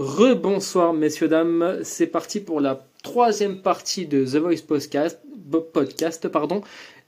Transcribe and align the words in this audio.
Rebonsoir 0.00 0.94
messieurs 0.94 1.28
dames, 1.28 1.80
c'est 1.84 2.06
parti 2.06 2.40
pour 2.40 2.62
la 2.62 2.86
troisième 3.02 3.60
partie 3.60 4.06
de 4.06 4.24
The 4.24 4.36
Voice 4.36 4.62
Podcast, 4.66 5.20
podcast 5.74 6.26
pardon, 6.28 6.62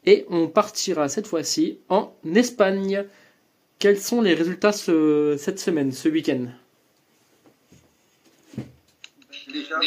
et 0.04 0.26
on 0.28 0.46
partira 0.46 1.08
cette 1.08 1.26
fois-ci 1.26 1.78
en 1.88 2.14
Espagne. 2.34 3.06
Quels 3.78 3.98
sont 3.98 4.20
les 4.20 4.34
résultats 4.34 4.72
cette 4.72 5.58
semaine, 5.58 5.90
ce 5.90 6.10
week-end? 6.10 6.48
Déjà, 9.50 9.80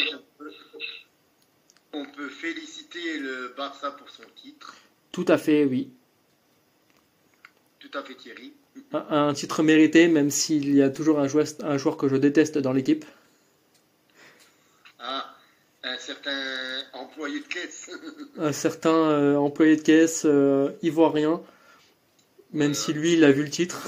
on 1.92 2.06
peut, 2.06 2.28
féliciter 2.28 3.20
le 3.20 3.54
Barça 3.56 3.92
pour 3.92 4.10
son 4.10 4.24
titre. 4.34 4.74
Tout 5.12 5.26
à 5.28 5.38
fait, 5.38 5.64
oui. 5.64 5.92
Tout 7.78 7.90
à 7.94 8.02
fait, 8.02 8.16
Thierry. 8.16 8.52
Un, 8.92 9.34
titre 9.34 9.62
mérité, 9.62 10.08
même 10.08 10.30
s'il 10.30 10.74
y 10.74 10.82
a 10.82 10.90
toujours 10.90 11.18
un 11.18 11.28
joueur, 11.28 11.46
un 11.60 11.76
joueur 11.76 11.96
que 11.96 12.08
je 12.08 12.16
déteste 12.16 12.56
dans 12.58 12.72
l'équipe. 12.72 13.04
Ah, 14.98 15.34
un 15.82 15.98
certain 15.98 16.56
employé 16.92 17.40
de 17.40 17.46
caisse. 17.46 17.90
un 18.38 18.52
certain 18.52 19.10
euh, 19.10 19.36
employé 19.36 19.76
de 19.76 19.82
caisse 19.82 20.22
euh, 20.24 20.72
ivoirien, 20.82 21.42
même 22.52 22.74
si 22.74 22.92
lui, 22.92 23.14
il 23.14 23.24
a 23.24 23.32
vu 23.32 23.42
le 23.42 23.50
titre. 23.50 23.82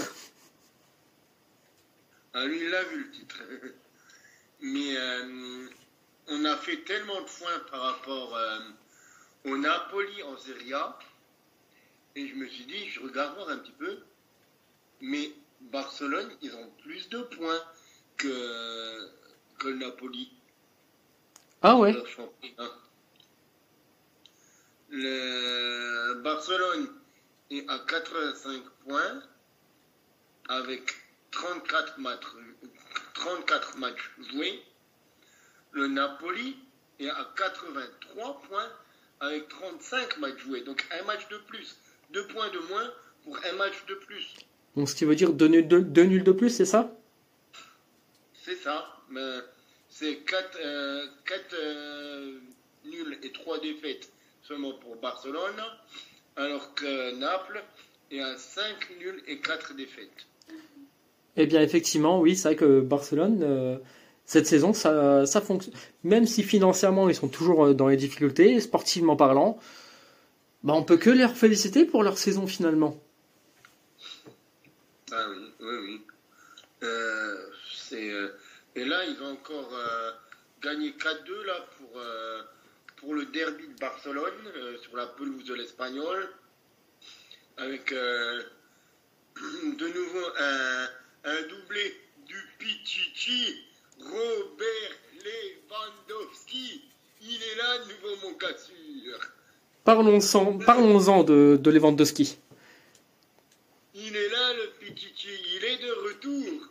Ah, 2.34 2.44
lui, 2.44 2.60
il 2.64 2.74
a 2.74 2.84
vu 2.84 3.04
le 3.04 3.10
titre. 3.10 3.42
Mais 4.60 4.96
euh, 4.96 5.68
on 6.28 6.44
a 6.44 6.56
fait 6.56 6.78
tellement 6.84 7.20
de 7.20 7.26
points 7.26 7.60
par 7.70 7.80
rapport 7.82 8.36
au 9.44 9.56
Napoli 9.56 10.22
en 10.24 10.36
Serie 10.36 10.74
A. 10.74 10.98
Et 12.16 12.26
je 12.26 12.34
me 12.34 12.46
suis 12.48 12.64
dit, 12.64 12.88
je 12.88 13.00
regarde 13.00 13.36
voir 13.36 13.50
un 13.50 13.58
petit 13.58 13.74
peu. 13.78 13.98
Mais 15.00 15.32
Barcelone, 15.60 16.30
ils 16.42 16.54
ont 16.54 16.70
plus 16.82 17.08
de 17.08 17.20
points 17.22 17.62
que, 18.16 19.08
que 19.58 19.68
le 19.68 19.76
Napoli. 19.76 20.32
Ah 21.62 21.76
ouais 21.76 21.94
Le 24.90 26.14
Barcelone 26.22 26.88
est 27.50 27.68
à 27.68 27.78
85 27.78 28.62
points 28.84 29.22
avec 30.48 30.94
34 31.30 31.98
matchs, 31.98 32.24
34 33.14 33.76
matchs 33.78 34.10
joués. 34.30 34.62
Le 35.72 35.88
Napoli 35.88 36.56
est 36.98 37.10
à 37.10 37.32
83 37.36 38.42
points 38.42 38.72
avec 39.20 39.48
35 39.48 40.18
matchs 40.18 40.38
joués. 40.38 40.62
Donc 40.62 40.86
un 40.90 41.02
match 41.04 41.28
de 41.28 41.38
plus, 41.38 41.76
deux 42.10 42.26
points 42.28 42.48
de 42.50 42.58
moins 42.60 42.92
pour 43.24 43.36
un 43.44 43.52
match 43.52 43.84
de 43.86 43.94
plus. 43.94 44.34
Donc 44.76 44.88
ce 44.88 44.94
qui 44.94 45.04
veut 45.04 45.16
dire 45.16 45.32
deux 45.32 45.48
nuls 45.48 46.24
de, 46.24 46.32
plus, 46.32 46.50
c'est 46.50 46.64
ça? 46.64 46.96
C'est 48.34 48.54
ça. 48.54 48.86
Mais 49.10 49.20
c'est 49.88 50.18
4, 50.18 50.58
euh, 50.64 51.06
euh, 51.54 52.38
nuls 52.84 53.18
et 53.22 53.32
3 53.32 53.60
défaites 53.60 54.10
seulement 54.42 54.72
pour 54.74 54.96
Barcelone, 54.96 55.60
alors 56.36 56.74
que 56.74 57.18
Naples 57.18 57.62
est 58.10 58.20
à 58.20 58.36
5 58.36 58.62
nuls 59.00 59.22
et 59.26 59.38
4 59.38 59.74
défaites. 59.74 60.26
Eh 61.36 61.46
bien, 61.46 61.60
effectivement, 61.60 62.20
oui, 62.20 62.36
c'est 62.36 62.48
vrai 62.48 62.56
que 62.56 62.80
Barcelone, 62.80 63.40
euh, 63.42 63.78
cette 64.24 64.46
saison, 64.46 64.72
ça, 64.72 65.26
ça 65.26 65.40
fonctionne. 65.40 65.74
Même 66.04 66.26
si 66.26 66.42
financièrement, 66.42 67.08
ils 67.08 67.14
sont 67.14 67.28
toujours 67.28 67.74
dans 67.74 67.88
les 67.88 67.96
difficultés, 67.96 68.60
sportivement 68.60 69.16
parlant, 69.16 69.58
bah, 70.62 70.74
on 70.74 70.82
peut 70.82 70.96
que 70.96 71.10
les 71.10 71.28
féliciter 71.28 71.84
pour 71.84 72.02
leur 72.02 72.18
saison 72.18 72.46
finalement. 72.46 72.96
Ah 75.12 75.26
oui, 75.30 75.52
oui, 75.60 75.76
oui. 75.82 76.00
Euh, 76.82 77.50
euh, 77.92 78.28
et 78.74 78.84
là, 78.84 79.04
ils 79.04 79.16
vont 79.16 79.32
encore 79.32 79.70
euh, 79.72 80.12
gagner 80.62 80.90
4-2 80.90 81.44
là, 81.46 81.66
pour, 81.76 82.00
pour 82.96 83.14
le 83.14 83.24
derby 83.26 83.66
de 83.68 83.78
Barcelone 83.80 84.52
sur 84.82 84.96
la 84.96 85.06
pelouse 85.06 85.44
de 85.44 85.54
l'Espagnol. 85.54 86.28
Avec 87.56 87.90
de 87.92 89.88
nouveau 89.88 90.26
un, 90.38 90.88
un 91.24 91.42
doublé 91.48 92.00
du 92.26 92.36
Pichichi, 92.58 93.64
Robert 93.98 94.94
Lewandowski. 95.24 96.84
Il 97.20 97.42
est 97.42 97.56
là, 97.56 97.78
nouveau 97.78 98.28
mon 98.28 98.34
cassure. 98.34 99.20
Parlons-en 99.84 100.58
parlons 100.58 101.22
de, 101.24 101.58
de 101.60 101.70
Lewandowski. 101.70 102.38
Il 104.00 104.16
est 104.16 104.28
là, 104.28 104.54
le 104.54 104.70
Pichichi, 104.78 105.28
il 105.56 105.64
est 105.64 105.78
de 105.78 105.90
retour. 105.90 106.68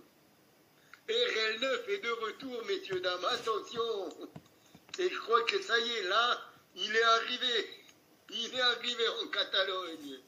RL9 1.09 1.89
est 1.89 1.97
de 1.97 2.11
retour, 2.25 2.65
messieurs, 2.67 3.01
dames, 3.01 3.25
attention. 3.25 4.29
Et 4.97 5.09
je 5.09 5.19
crois 5.19 5.43
que 5.43 5.61
ça 5.61 5.77
y 5.77 5.89
est, 5.89 6.03
là, 6.03 6.41
il 6.77 6.95
est 6.95 7.03
arrivé. 7.03 7.69
Il 8.29 8.55
est 8.55 8.61
arrivé 8.61 9.03
en 9.21 9.27
Catalogne. 9.27 10.19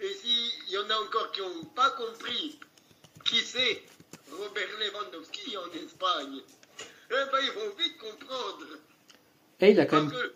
Et 0.00 0.14
s'il 0.14 0.70
y 0.70 0.78
en 0.78 0.88
a 0.88 0.96
encore 0.96 1.30
qui 1.32 1.42
n'ont 1.42 1.64
pas 1.76 1.90
compris 1.90 2.58
qui 3.26 3.40
c'est 3.40 3.82
Robert 4.30 4.68
Lewandowski 4.78 5.58
en 5.58 5.70
Espagne, 5.72 6.40
eh 7.10 7.30
ben, 7.30 7.38
ils 7.42 7.52
vont 7.52 7.70
vite 7.76 7.98
comprendre. 7.98 8.66
Et 9.60 9.72
il 9.72 9.80
a 9.80 9.84
quand 9.84 10.04
même... 10.04 10.30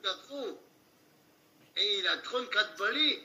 et 1.78 1.98
il 1.98 2.08
a 2.08 2.18
34 2.18 2.76
balais 2.76 3.22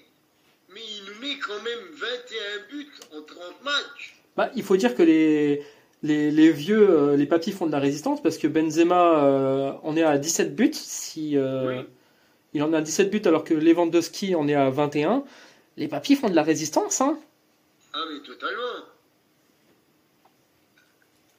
mais 0.73 0.81
il 0.81 1.05
nous 1.05 1.19
met 1.19 1.37
quand 1.39 1.61
même 1.61 1.79
21 1.93 2.67
buts 2.69 2.91
en 3.13 3.21
30 3.21 3.63
matchs. 3.63 4.15
Bah, 4.35 4.49
il 4.55 4.63
faut 4.63 4.77
dire 4.77 4.95
que 4.95 5.03
les, 5.03 5.63
les, 6.03 6.51
vieux, 6.51 6.89
euh, 6.89 7.17
les 7.17 7.25
papis 7.25 7.51
font 7.51 7.67
de 7.67 7.71
la 7.71 7.79
résistance 7.79 8.21
parce 8.21 8.37
que 8.37 8.47
Benzema, 8.47 9.23
euh, 9.23 9.73
on 9.83 9.95
est 9.97 10.03
à 10.03 10.17
17 10.17 10.55
buts. 10.55 10.71
Si, 10.73 11.37
euh, 11.37 11.83
Il 12.53 12.63
en 12.63 12.73
a 12.73 12.81
17 12.81 13.09
buts 13.09 13.21
alors 13.25 13.43
que 13.43 13.53
Lewandowski 13.53 14.35
en 14.35 14.47
est 14.47 14.55
à 14.55 14.69
21. 14.69 15.23
Les 15.77 15.87
papis 15.87 16.15
font 16.15 16.29
de 16.29 16.35
la 16.35 16.43
résistance. 16.43 17.01
Hein. 17.01 17.19
Ah, 17.93 17.99
mais 18.11 18.21
totalement. 18.21 18.85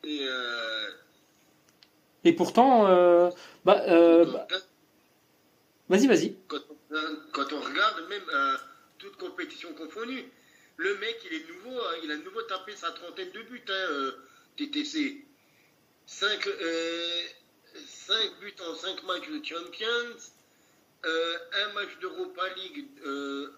Et, 0.04 0.26
Et 2.24 2.32
pourtant, 2.32 2.84
bah, 3.64 3.82
bah 3.86 4.46
vas-y, 5.88 6.06
vas-y. 6.06 6.36
Quand, 6.48 6.58
quand, 7.32 7.52
on 7.52 7.60
regarde 7.60 8.08
même 8.08 8.22
toute 9.02 9.16
compétition 9.16 9.74
confondue. 9.74 10.24
Le 10.76 10.96
mec, 10.98 11.18
il 11.26 11.34
est 11.34 11.48
nouveau, 11.48 11.80
hein, 11.80 11.94
il 12.04 12.10
a 12.10 12.16
nouveau 12.16 12.42
tapé 12.42 12.74
sa 12.76 12.92
trentaine 12.92 13.30
de 13.32 13.42
buts, 13.42 13.64
hein, 13.68 14.14
TTC. 14.56 15.24
5, 16.06 16.46
euh, 16.46 17.22
buts 18.40 18.54
en 18.60 18.74
5 18.74 19.02
matchs 19.04 19.28
de 19.28 19.44
Champions, 19.44 20.16
euh, 21.04 21.38
un 21.64 21.72
match 21.72 21.98
d'Europa 22.00 22.42
League, 22.56 22.86
euh, 23.04 23.50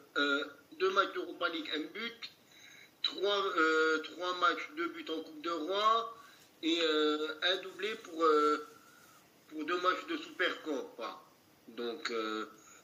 deux 0.78 0.90
matchs 0.90 1.12
d'Europa 1.14 1.48
League, 1.50 1.70
un 1.74 1.80
but, 1.92 2.30
trois, 3.02 3.44
trois 4.04 4.34
matchs, 4.38 4.70
deux 4.76 4.88
buts 4.88 5.06
en 5.10 5.20
Coupe 5.22 5.42
de 5.42 5.50
Roi, 5.50 6.16
et 6.62 6.80
un 7.42 7.56
doublé 7.62 7.94
pour, 7.96 8.24
pour 9.48 9.64
deux 9.64 9.80
matchs 9.80 10.06
de 10.08 10.16
Super 10.16 10.62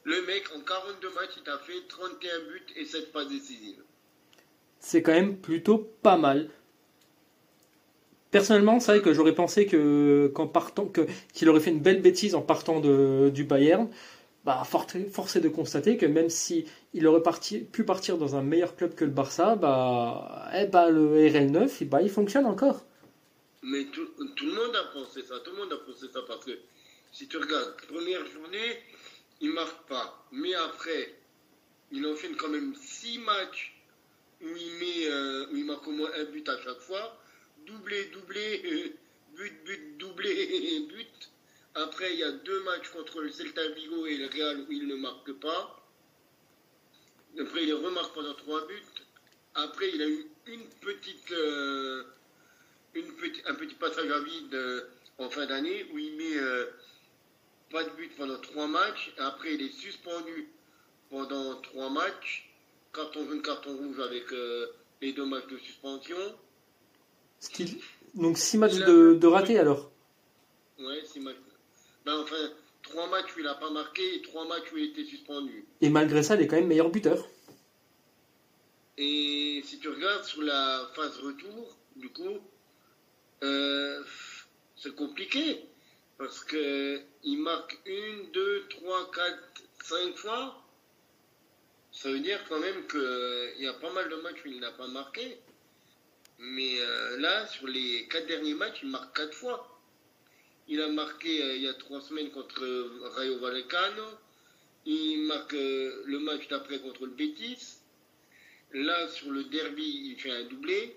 le 0.03 0.25
mec, 0.25 0.43
en 0.55 0.61
42 0.61 1.09
matchs, 1.09 1.31
il 1.43 1.49
a 1.49 1.57
fait 1.59 1.87
31 1.87 2.39
buts 2.49 2.65
et 2.75 2.85
7 2.85 3.11
passes 3.11 3.29
décisives. 3.29 3.81
C'est 4.79 5.03
quand 5.03 5.11
même 5.11 5.37
plutôt 5.37 5.77
pas 6.01 6.17
mal. 6.17 6.49
Personnellement, 8.31 8.79
c'est 8.79 8.93
vrai 8.93 9.01
que 9.01 9.13
j'aurais 9.13 9.35
pensé 9.35 9.67
que 9.67 10.31
qu'en 10.33 10.47
partant, 10.47 10.85
que, 10.85 11.01
qu'il 11.33 11.49
aurait 11.49 11.59
fait 11.59 11.69
une 11.69 11.81
belle 11.81 12.01
bêtise 12.01 12.33
en 12.33 12.41
partant 12.41 12.79
de, 12.79 13.29
du 13.33 13.43
Bayern. 13.43 13.89
Bah, 14.43 14.63
forcé 14.65 15.39
de 15.39 15.49
constater 15.49 15.97
que 15.97 16.07
même 16.07 16.29
si 16.29 16.65
il 16.95 17.05
aurait 17.05 17.21
pu 17.71 17.83
partir 17.83 18.17
dans 18.17 18.35
un 18.35 18.41
meilleur 18.41 18.75
club 18.75 18.95
que 18.95 19.05
le 19.05 19.11
Barça, 19.11 19.55
bah, 19.55 20.49
eh 20.55 20.65
bah 20.65 20.89
le 20.89 21.15
RL9, 21.15 21.85
bah, 21.85 22.01
il 22.01 22.09
fonctionne 22.09 22.47
encore. 22.47 22.83
Mais 23.61 23.85
tout, 23.91 24.07
tout, 24.35 24.45
le 24.47 24.53
monde 24.53 24.75
a 24.75 24.97
pensé 24.97 25.21
ça, 25.21 25.35
tout 25.41 25.51
le 25.51 25.57
monde 25.57 25.71
a 25.71 25.77
pensé 25.85 26.07
ça 26.11 26.21
parce 26.27 26.43
que 26.43 26.57
si 27.11 27.27
tu 27.27 27.37
regardes, 27.37 27.75
première 27.87 28.25
journée, 28.25 28.79
il 29.41 29.51
marque 29.51 29.87
pas. 29.87 30.25
Mais 30.31 30.53
après, 30.53 31.15
il 31.91 32.05
enchaîne 32.05 32.35
quand 32.37 32.49
même 32.49 32.75
six 32.75 33.17
matchs 33.19 33.75
où 34.41 34.47
il, 34.47 34.73
met, 34.75 35.07
euh, 35.07 35.47
où 35.51 35.57
il 35.57 35.65
marque 35.65 35.87
au 35.87 35.91
moins 35.91 36.11
un 36.15 36.23
but 36.25 36.47
à 36.47 36.61
chaque 36.61 36.79
fois. 36.79 37.17
Doublé, 37.65 38.05
doublé, 38.05 38.61
euh, 38.65 38.89
but, 39.35 39.63
but, 39.65 39.97
doublé, 39.97 40.79
but. 40.89 41.29
Après, 41.75 42.13
il 42.13 42.19
y 42.19 42.23
a 42.23 42.31
deux 42.31 42.63
matchs 42.63 42.89
contre 42.89 43.21
le 43.21 43.31
Celta 43.31 43.67
Vigo 43.69 44.05
et 44.05 44.17
le 44.17 44.27
Real 44.27 44.65
où 44.67 44.71
il 44.71 44.87
ne 44.87 44.95
marque 44.95 45.31
pas. 45.33 45.77
Après, 47.39 47.63
il 47.63 47.73
remarque 47.73 48.13
pendant 48.13 48.33
trois 48.33 48.65
buts. 48.67 48.83
Après, 49.55 49.89
il 49.89 50.01
a 50.01 50.07
eu 50.07 50.27
une 50.47 50.65
petite, 50.81 51.31
euh, 51.31 52.03
une 52.93 53.07
un 53.45 53.55
petit 53.55 53.75
passage 53.75 54.09
à 54.11 54.19
vide 54.19 54.85
en 55.17 55.29
fin 55.29 55.45
d'année 55.45 55.87
où 55.93 55.97
il 55.97 56.15
met 56.15 56.39
pas 57.71 57.83
de 57.83 57.89
but 57.91 58.15
pendant 58.17 58.37
trois 58.39 58.67
matchs. 58.67 59.13
Après, 59.17 59.53
il 59.55 59.61
est 59.61 59.71
suspendu 59.71 60.49
pendant 61.09 61.55
trois 61.61 61.89
matchs. 61.89 62.49
Carton 62.93 63.25
jaune, 63.27 63.41
carton 63.41 63.75
rouge 63.77 63.99
avec 63.99 64.31
euh, 64.33 64.67
les 65.01 65.13
deux 65.13 65.25
matchs 65.25 65.47
de 65.47 65.57
suspension. 65.57 66.17
Donc 68.13 68.37
6 68.37 68.57
matchs 68.57 68.81
a- 68.81 68.85
de, 68.85 69.13
de 69.13 69.27
ratés 69.27 69.57
alors? 69.57 69.91
Ouais, 70.79 71.03
six 71.05 71.19
matchs. 71.21 71.37
Ben, 72.05 72.19
enfin, 72.19 72.51
trois 72.83 73.07
matchs 73.07 73.35
où 73.35 73.39
il 73.39 73.45
n'a 73.45 73.55
pas 73.55 73.69
marqué 73.69 74.15
et 74.15 74.21
trois 74.21 74.45
matchs 74.47 74.71
où 74.73 74.77
il 74.77 74.89
était 74.91 75.05
suspendu. 75.05 75.65
Et 75.79 75.89
malgré 75.89 76.21
ça, 76.23 76.35
il 76.35 76.41
est 76.41 76.47
quand 76.47 76.55
même 76.57 76.67
meilleur 76.67 76.89
buteur. 76.89 77.25
Et 78.97 79.61
si 79.65 79.79
tu 79.79 79.89
regardes 79.89 80.25
sur 80.25 80.41
la 80.41 80.89
phase 80.93 81.17
retour, 81.19 81.77
du 81.95 82.09
coup, 82.09 82.39
euh, 83.43 84.03
c'est 84.75 84.95
compliqué. 84.95 85.65
Parce 86.21 86.43
que 86.43 87.01
il 87.23 87.39
marque 87.39 87.79
une, 87.83 88.31
deux, 88.31 88.67
trois, 88.69 89.09
quatre, 89.09 89.63
cinq 89.83 90.15
fois. 90.15 90.63
Ça 91.91 92.11
veut 92.11 92.19
dire 92.19 92.39
quand 92.47 92.59
même 92.59 92.85
qu'il 92.85 93.55
y 93.57 93.65
a 93.65 93.73
pas 93.73 93.91
mal 93.91 94.07
de 94.07 94.17
matchs 94.17 94.45
où 94.45 94.49
il 94.49 94.59
n'a 94.59 94.69
pas 94.69 94.87
marqué. 94.87 95.39
Mais 96.37 96.79
euh, 96.79 97.17
là, 97.17 97.47
sur 97.47 97.65
les 97.65 98.07
quatre 98.07 98.27
derniers 98.27 98.53
matchs, 98.53 98.81
il 98.83 98.89
marque 98.89 99.17
quatre 99.17 99.33
fois. 99.33 99.81
Il 100.67 100.79
a 100.79 100.89
marqué 100.89 101.41
euh, 101.41 101.55
il 101.55 101.63
y 101.63 101.67
a 101.67 101.73
trois 101.73 102.01
semaines 102.01 102.29
contre 102.29 102.63
euh, 102.63 102.99
Rayo 103.15 103.39
Vallecano. 103.39 104.05
Il 104.85 105.23
marque 105.23 105.55
euh, 105.55 106.03
le 106.05 106.19
match 106.19 106.47
d'après 106.49 106.79
contre 106.81 107.07
le 107.07 107.13
Betis. 107.13 107.79
Là, 108.73 109.07
sur 109.07 109.31
le 109.31 109.45
derby, 109.45 110.11
il 110.11 110.21
fait 110.21 110.29
un 110.29 110.43
doublé. 110.43 110.95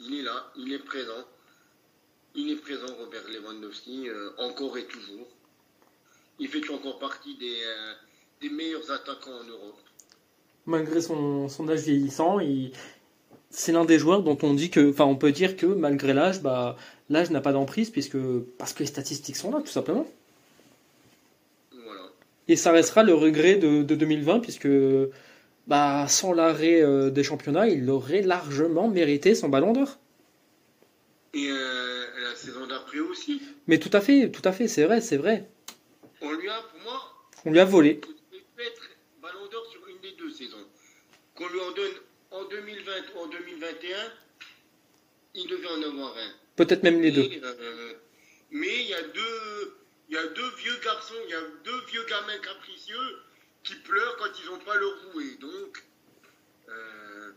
Il 0.00 0.18
est 0.18 0.22
là, 0.22 0.52
il 0.56 0.70
est 0.70 0.80
présent. 0.80 1.26
Il 2.34 2.50
est 2.50 2.56
présent, 2.56 2.86
Robert 2.98 3.24
Lewandowski, 3.28 4.08
euh, 4.08 4.30
encore 4.38 4.76
et 4.78 4.84
toujours. 4.84 5.26
Il 6.38 6.48
fait 6.48 6.68
encore 6.70 6.98
partie 6.98 7.36
des, 7.36 7.46
euh, 7.66 7.92
des 8.40 8.48
meilleurs 8.48 8.90
attaquants 8.90 9.38
en 9.40 9.44
Europe. 9.44 9.78
Malgré 10.66 11.00
son, 11.02 11.48
son 11.48 11.68
âge 11.68 11.80
vieillissant, 11.80 12.40
il- 12.40 12.72
c'est 13.50 13.72
l'un 13.72 13.84
des 13.84 13.98
joueurs 13.98 14.22
dont 14.22 14.38
on 14.42 14.54
dit 14.54 14.70
que, 14.70 14.90
enfin, 14.90 15.04
on 15.04 15.16
peut 15.16 15.32
dire 15.32 15.56
que 15.56 15.66
malgré 15.66 16.14
l'âge, 16.14 16.40
bah, 16.40 16.76
l'âge 17.10 17.30
n'a 17.30 17.40
pas 17.42 17.52
d'emprise 17.52 17.90
puisque 17.90 18.16
parce 18.58 18.72
que 18.72 18.80
les 18.80 18.86
statistiques 18.86 19.36
sont 19.36 19.50
là, 19.50 19.60
tout 19.60 19.66
simplement. 19.70 20.06
Voilà. 21.72 22.00
Et 22.48 22.56
ça 22.56 22.72
restera 22.72 23.02
le 23.02 23.12
regret 23.14 23.56
de, 23.56 23.82
de 23.82 23.94
2020 23.94 24.40
puisque, 24.40 24.68
bah, 25.66 26.06
sans 26.08 26.32
l'arrêt 26.32 26.80
euh, 26.80 27.10
des 27.10 27.22
championnats, 27.24 27.68
il 27.68 27.90
aurait 27.90 28.22
largement 28.22 28.88
mérité 28.88 29.34
son 29.34 29.48
Ballon 29.50 29.72
d'Or. 29.74 29.98
Et 31.34 31.48
euh, 31.50 32.06
la 32.20 32.34
saison 32.34 32.66
d'après 32.66 32.98
aussi. 32.98 33.40
Mais 33.66 33.78
tout 33.78 33.90
à 33.92 34.00
fait, 34.00 34.30
tout 34.30 34.42
à 34.44 34.52
fait, 34.52 34.68
c'est 34.68 34.84
vrai, 34.84 35.00
c'est 35.00 35.16
vrai. 35.16 35.48
On 36.20 36.32
lui 36.32 36.48
a, 36.48 36.60
pour 36.62 36.80
moi, 36.80 37.26
On 37.46 37.50
lui 37.50 37.58
a 37.60 37.64
volé. 37.64 38.00
il 38.32 38.42
peut 38.54 38.62
être 38.62 38.82
ballon 39.22 39.46
d'or 39.50 39.66
sur 39.70 39.86
une 39.88 39.98
des 40.00 40.12
deux 40.12 40.30
saisons. 40.30 40.66
Qu'on 41.34 41.48
lui 41.48 41.60
en 41.60 41.72
donne 41.72 41.92
en 42.32 42.44
2020 42.44 42.92
ou 43.14 43.18
en 43.20 43.26
2021, 43.28 43.96
il 45.34 45.46
devait 45.48 45.68
en 45.68 45.82
avoir 45.82 46.16
un. 46.16 46.32
Peut-être 46.56 46.82
même 46.82 47.00
les 47.00 47.10
deux. 47.10 47.26
Mais, 47.28 47.40
euh, 47.42 47.92
mais 48.50 48.80
il 48.82 48.88
y 48.88 48.94
a 48.94 49.02
deux, 49.02 49.76
il 50.10 50.14
y 50.14 50.18
a 50.18 50.26
deux 50.26 50.50
vieux 50.58 50.76
garçons, 50.84 51.14
il 51.24 51.30
y 51.30 51.34
a 51.34 51.40
deux 51.64 51.80
vieux 51.90 52.04
gamins 52.10 52.38
capricieux 52.44 53.18
qui 53.64 53.74
pleurent 53.76 54.16
quand 54.18 54.38
ils 54.38 54.50
n'ont 54.50 54.58
pas 54.58 54.76
leur 54.76 54.92
jouet. 55.12 55.36
Donc, 55.40 55.82
euh, 56.68 57.30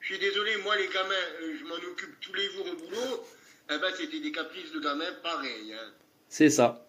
je 0.00 0.06
suis 0.06 0.18
désolé, 0.18 0.56
moi 0.58 0.74
les 0.76 0.88
gamins, 0.88 1.14
je 1.58 1.64
m'en 1.64 1.74
occupe 1.74 2.18
tous 2.20 2.32
les 2.32 2.48
jours 2.50 2.66
au 2.66 2.76
boulot. 2.76 3.26
Eh 3.70 3.78
ben, 3.78 3.90
c'était 3.96 4.20
des 4.20 4.32
caprices 4.32 4.72
de 4.72 4.80
gamins 4.80 5.04
pareils. 5.22 5.72
hein. 5.74 5.90
C'est 6.28 6.50
ça. 6.50 6.86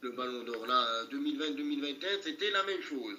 Le 0.00 0.10
ballon 0.12 0.42
d'or 0.44 0.66
là, 0.66 1.04
2020-2021, 1.12 2.22
c'était 2.22 2.50
la 2.50 2.62
même 2.64 2.82
chose. 2.82 3.16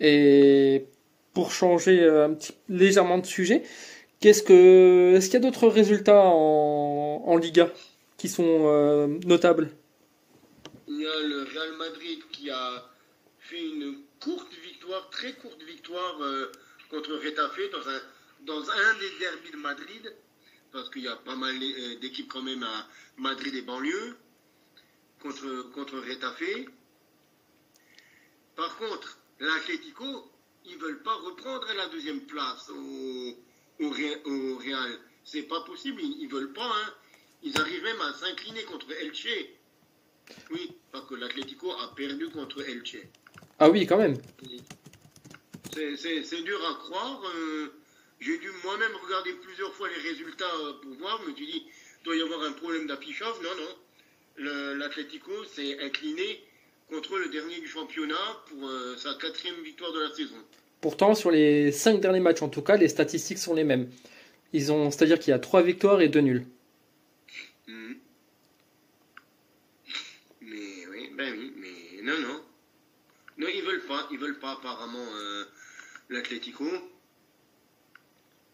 Et 0.00 0.86
pour 1.34 1.52
changer 1.52 2.00
euh, 2.02 2.26
un 2.26 2.34
petit, 2.34 2.54
légèrement 2.68 3.18
de 3.18 3.26
sujet, 3.26 3.62
qu'est-ce 4.20 4.42
que, 4.42 5.14
est-ce 5.16 5.26
qu'il 5.26 5.34
y 5.34 5.36
a 5.36 5.40
d'autres 5.40 5.68
résultats 5.68 6.20
en, 6.24 7.22
en 7.26 7.36
Liga 7.36 7.72
qui 8.16 8.28
sont 8.28 8.66
euh, 8.66 9.06
notables? 9.26 9.70
Il 10.88 11.00
y 11.00 11.06
a 11.06 11.20
le 11.20 11.42
Real 11.44 11.72
Madrid 11.78 12.18
qui 12.32 12.50
a 12.50 12.84
fait 13.38 13.62
une 13.64 13.98
courte 14.20 14.52
victoire, 14.64 15.08
très 15.10 15.32
courte 15.34 15.62
victoire 15.62 16.18
euh, 16.22 16.50
contre 16.90 17.12
Retafe 17.12 17.60
dans 17.72 17.88
un, 17.88 18.00
dans 18.44 18.70
un 18.70 18.94
des 18.98 19.24
derbys 19.24 19.52
de 19.52 19.56
Madrid, 19.58 20.14
parce 20.78 20.90
qu'il 20.90 21.02
y 21.02 21.08
a 21.08 21.16
pas 21.16 21.34
mal 21.34 21.56
euh, 21.60 21.98
d'équipes 21.98 22.28
quand 22.32 22.42
même 22.42 22.62
à 22.62 22.86
Madrid 23.16 23.52
et 23.52 23.62
banlieue, 23.62 24.16
contre, 25.20 25.70
contre 25.72 25.98
Retafe. 25.98 26.68
Par 28.54 28.76
contre, 28.76 29.18
l'Atlético, 29.40 30.30
ils 30.64 30.78
veulent 30.78 31.02
pas 31.02 31.14
reprendre 31.14 31.66
la 31.76 31.88
deuxième 31.88 32.20
place 32.20 32.70
au, 32.70 33.34
au, 33.80 33.86
au 33.86 34.58
Real. 34.58 35.00
C'est 35.24 35.42
pas 35.42 35.62
possible, 35.62 36.00
ils, 36.00 36.22
ils 36.22 36.28
veulent 36.28 36.52
pas. 36.52 36.70
Hein. 36.72 36.94
Ils 37.42 37.58
arrivent 37.60 37.82
même 37.82 38.00
à 38.00 38.12
s'incliner 38.14 38.62
contre 38.62 38.92
Elche. 38.92 39.26
Oui, 40.52 40.76
parce 40.92 41.06
que 41.08 41.16
l'Atlético 41.16 41.72
a 41.72 41.92
perdu 41.96 42.28
contre 42.28 42.62
Elche. 42.68 42.98
Ah 43.58 43.68
oui, 43.68 43.84
quand 43.84 43.98
même. 43.98 44.16
C'est 45.72 46.42
dur 46.42 46.60
à 46.68 46.74
croire. 46.74 47.20
euh, 47.34 47.72
J'ai 48.20 48.38
dû 48.38 48.50
moi-même 48.64 48.92
regarder 49.04 49.32
plusieurs 49.34 49.72
fois 49.74 49.88
les 49.88 50.08
résultats 50.08 50.52
euh, 50.64 50.72
pour 50.82 50.94
voir. 50.94 51.20
Je 51.24 51.30
me 51.30 51.36
suis 51.36 51.46
dit, 51.46 51.66
il 51.66 52.04
doit 52.04 52.16
y 52.16 52.22
avoir 52.22 52.42
un 52.42 52.52
problème 52.52 52.86
d'affichage. 52.86 53.34
Non, 53.42 53.50
non. 53.56 54.74
L'Atlético 54.76 55.32
s'est 55.44 55.80
incliné 55.80 56.40
contre 56.88 57.18
le 57.18 57.28
dernier 57.28 57.60
du 57.60 57.66
championnat 57.66 58.42
pour 58.48 58.66
euh, 58.66 58.96
sa 58.96 59.14
quatrième 59.14 59.60
victoire 59.62 59.92
de 59.92 60.00
la 60.00 60.14
saison. 60.14 60.36
Pourtant, 60.80 61.14
sur 61.14 61.30
les 61.30 61.72
cinq 61.72 62.00
derniers 62.00 62.20
matchs, 62.20 62.42
en 62.42 62.48
tout 62.48 62.62
cas, 62.62 62.76
les 62.76 62.88
statistiques 62.88 63.38
sont 63.38 63.54
les 63.54 63.64
mêmes. 63.64 63.90
Ils 64.52 64.72
ont, 64.72 64.90
c'est-à-dire 64.90 65.18
qu'il 65.18 65.30
y 65.32 65.34
a 65.34 65.38
trois 65.38 65.62
victoires 65.62 66.00
et 66.00 66.08
deux 66.08 66.20
nuls. 66.20 66.46
Mhm. 67.66 67.98
Mais 70.40 70.86
oui, 70.90 71.10
ben 71.14 71.34
oui, 71.36 71.52
mais 71.56 72.02
non, 72.02 72.18
non. 72.18 72.40
Non, 73.38 73.48
ils 73.52 73.62
veulent 73.62 73.86
pas, 73.86 74.08
ils 74.10 74.18
veulent 74.18 74.38
pas 74.38 74.52
apparemment 74.52 75.04
euh, 75.14 75.44
l'Atlético. 76.08 76.64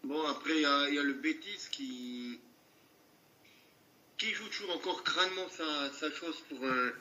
Bon, 0.05 0.23
après, 0.27 0.53
il 0.55 0.61
y 0.61 0.65
a, 0.65 0.87
il 0.89 0.93
y 0.95 0.99
a 0.99 1.03
le 1.03 1.13
Betis 1.13 1.67
qui, 1.71 2.39
qui 4.19 4.27
joue 4.33 4.47
toujours 4.49 4.75
encore 4.75 5.03
crânement 5.03 5.49
sa, 5.49 5.91
sa 5.93 6.11
chose 6.11 6.35
pour 6.47 6.63
euh, 6.63 6.91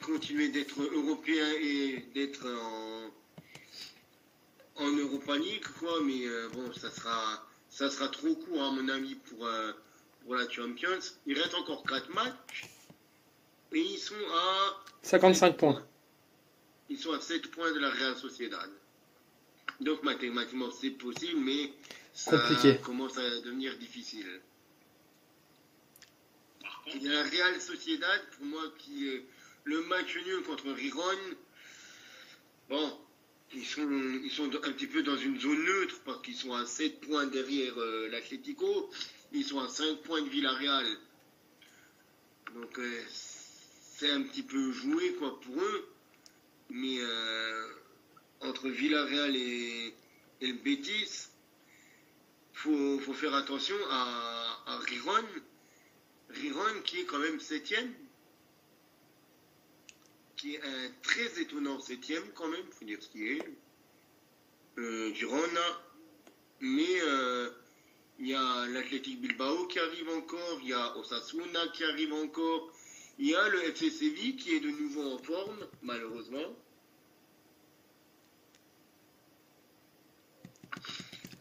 continuer 0.00 0.48
d'être 0.48 0.80
européen 0.80 1.52
et 1.60 1.98
d'être 2.14 2.46
en, 2.46 3.10
en 4.84 4.90
Europa 4.90 5.36
League, 5.36 5.66
quoi. 5.78 6.00
Mais 6.02 6.24
euh, 6.26 6.48
bon, 6.54 6.72
ça 6.72 6.90
sera, 6.90 7.46
ça 7.68 7.90
sera 7.90 8.08
trop 8.08 8.34
court, 8.34 8.62
à 8.62 8.70
mon 8.70 8.88
avis, 8.88 9.16
pour, 9.16 9.44
euh, 9.46 9.72
pour 10.24 10.34
la 10.36 10.48
Champions. 10.48 10.98
Il 11.26 11.38
reste 11.38 11.54
encore 11.56 11.82
4 11.84 12.08
matchs. 12.14 12.70
Et 13.72 13.80
ils 13.80 13.98
sont 13.98 14.14
à 14.32 14.82
55 15.02 15.58
points. 15.58 15.86
ils 16.88 16.98
sont 16.98 17.12
à 17.12 17.20
7 17.20 17.50
points 17.50 17.72
de 17.74 17.80
la 17.80 17.90
Real 17.90 18.16
Sociedad. 18.16 18.70
Donc 19.80 20.02
mathématiquement 20.04 20.70
c'est 20.70 20.92
possible, 20.92 21.38
mais 21.40 21.70
ça 22.16 22.38
Compliqué. 22.38 22.78
commence 22.82 23.18
à 23.18 23.40
devenir 23.42 23.76
difficile. 23.76 24.40
Il 26.94 27.02
y 27.02 27.08
a 27.08 27.12
la 27.12 27.22
Real 27.24 27.60
Sociedad, 27.60 28.20
pour 28.36 28.46
moi, 28.46 28.62
qui 28.78 29.08
est 29.08 29.24
le 29.64 29.82
match 29.82 30.16
nul 30.24 30.42
contre 30.44 30.70
Riron. 30.70 31.02
Bon, 32.70 32.98
ils 33.54 33.66
sont, 33.66 33.86
ils 34.24 34.30
sont 34.30 34.46
un 34.46 34.72
petit 34.72 34.86
peu 34.86 35.02
dans 35.02 35.16
une 35.16 35.38
zone 35.38 35.62
neutre 35.62 36.00
parce 36.06 36.22
qu'ils 36.22 36.36
sont 36.36 36.54
à 36.54 36.64
7 36.64 37.00
points 37.02 37.26
derrière 37.26 37.78
euh, 37.78 38.08
l'Atlético. 38.08 38.90
Ils 39.32 39.44
sont 39.44 39.60
à 39.60 39.68
5 39.68 39.98
points 39.98 40.22
de 40.22 40.28
Villarreal. 40.28 40.86
Donc 42.54 42.78
euh, 42.78 43.02
c'est 43.10 44.10
un 44.10 44.22
petit 44.22 44.42
peu 44.42 44.72
joué 44.72 45.12
quoi 45.14 45.38
pour 45.40 45.60
eux. 45.60 45.88
Mais 46.70 46.98
euh, 46.98 47.66
entre 48.40 48.68
Villarreal 48.70 49.36
et, 49.36 49.94
et 50.40 50.46
le 50.46 50.54
Betis, 50.54 51.28
faut, 52.56 52.98
faut 53.00 53.12
faire 53.12 53.34
attention 53.34 53.76
à, 53.90 54.62
à 54.66 54.78
Riron. 54.78 55.26
Riron 56.30 56.82
qui 56.84 57.00
est 57.00 57.04
quand 57.04 57.18
même 57.18 57.38
septième. 57.38 57.92
Qui 60.36 60.54
est 60.54 60.62
un 60.62 60.90
très 61.02 61.40
étonnant 61.40 61.78
septième 61.80 62.24
quand 62.34 62.48
même, 62.48 62.64
faut 62.70 62.84
dire 62.86 63.02
ce 63.02 63.08
qui 63.08 63.28
est. 63.28 63.42
Euh, 64.78 65.12
Girona. 65.14 65.82
Mais 66.60 67.00
euh, 67.02 67.50
il 68.18 68.28
y 68.28 68.34
a 68.34 68.66
l'Athletic 68.68 69.20
Bilbao 69.20 69.66
qui 69.66 69.78
arrive 69.78 70.08
encore, 70.08 70.58
il 70.62 70.70
y 70.70 70.72
a 70.72 70.96
Osasuna 70.96 71.68
qui 71.74 71.84
arrive 71.84 72.14
encore, 72.14 72.72
il 73.18 73.28
y 73.28 73.34
a 73.34 73.48
le 73.50 73.64
FC 73.64 73.90
Séville 73.90 74.36
qui 74.36 74.54
est 74.54 74.60
de 74.60 74.70
nouveau 74.70 75.12
en 75.12 75.18
forme, 75.18 75.66
malheureusement. 75.82 76.56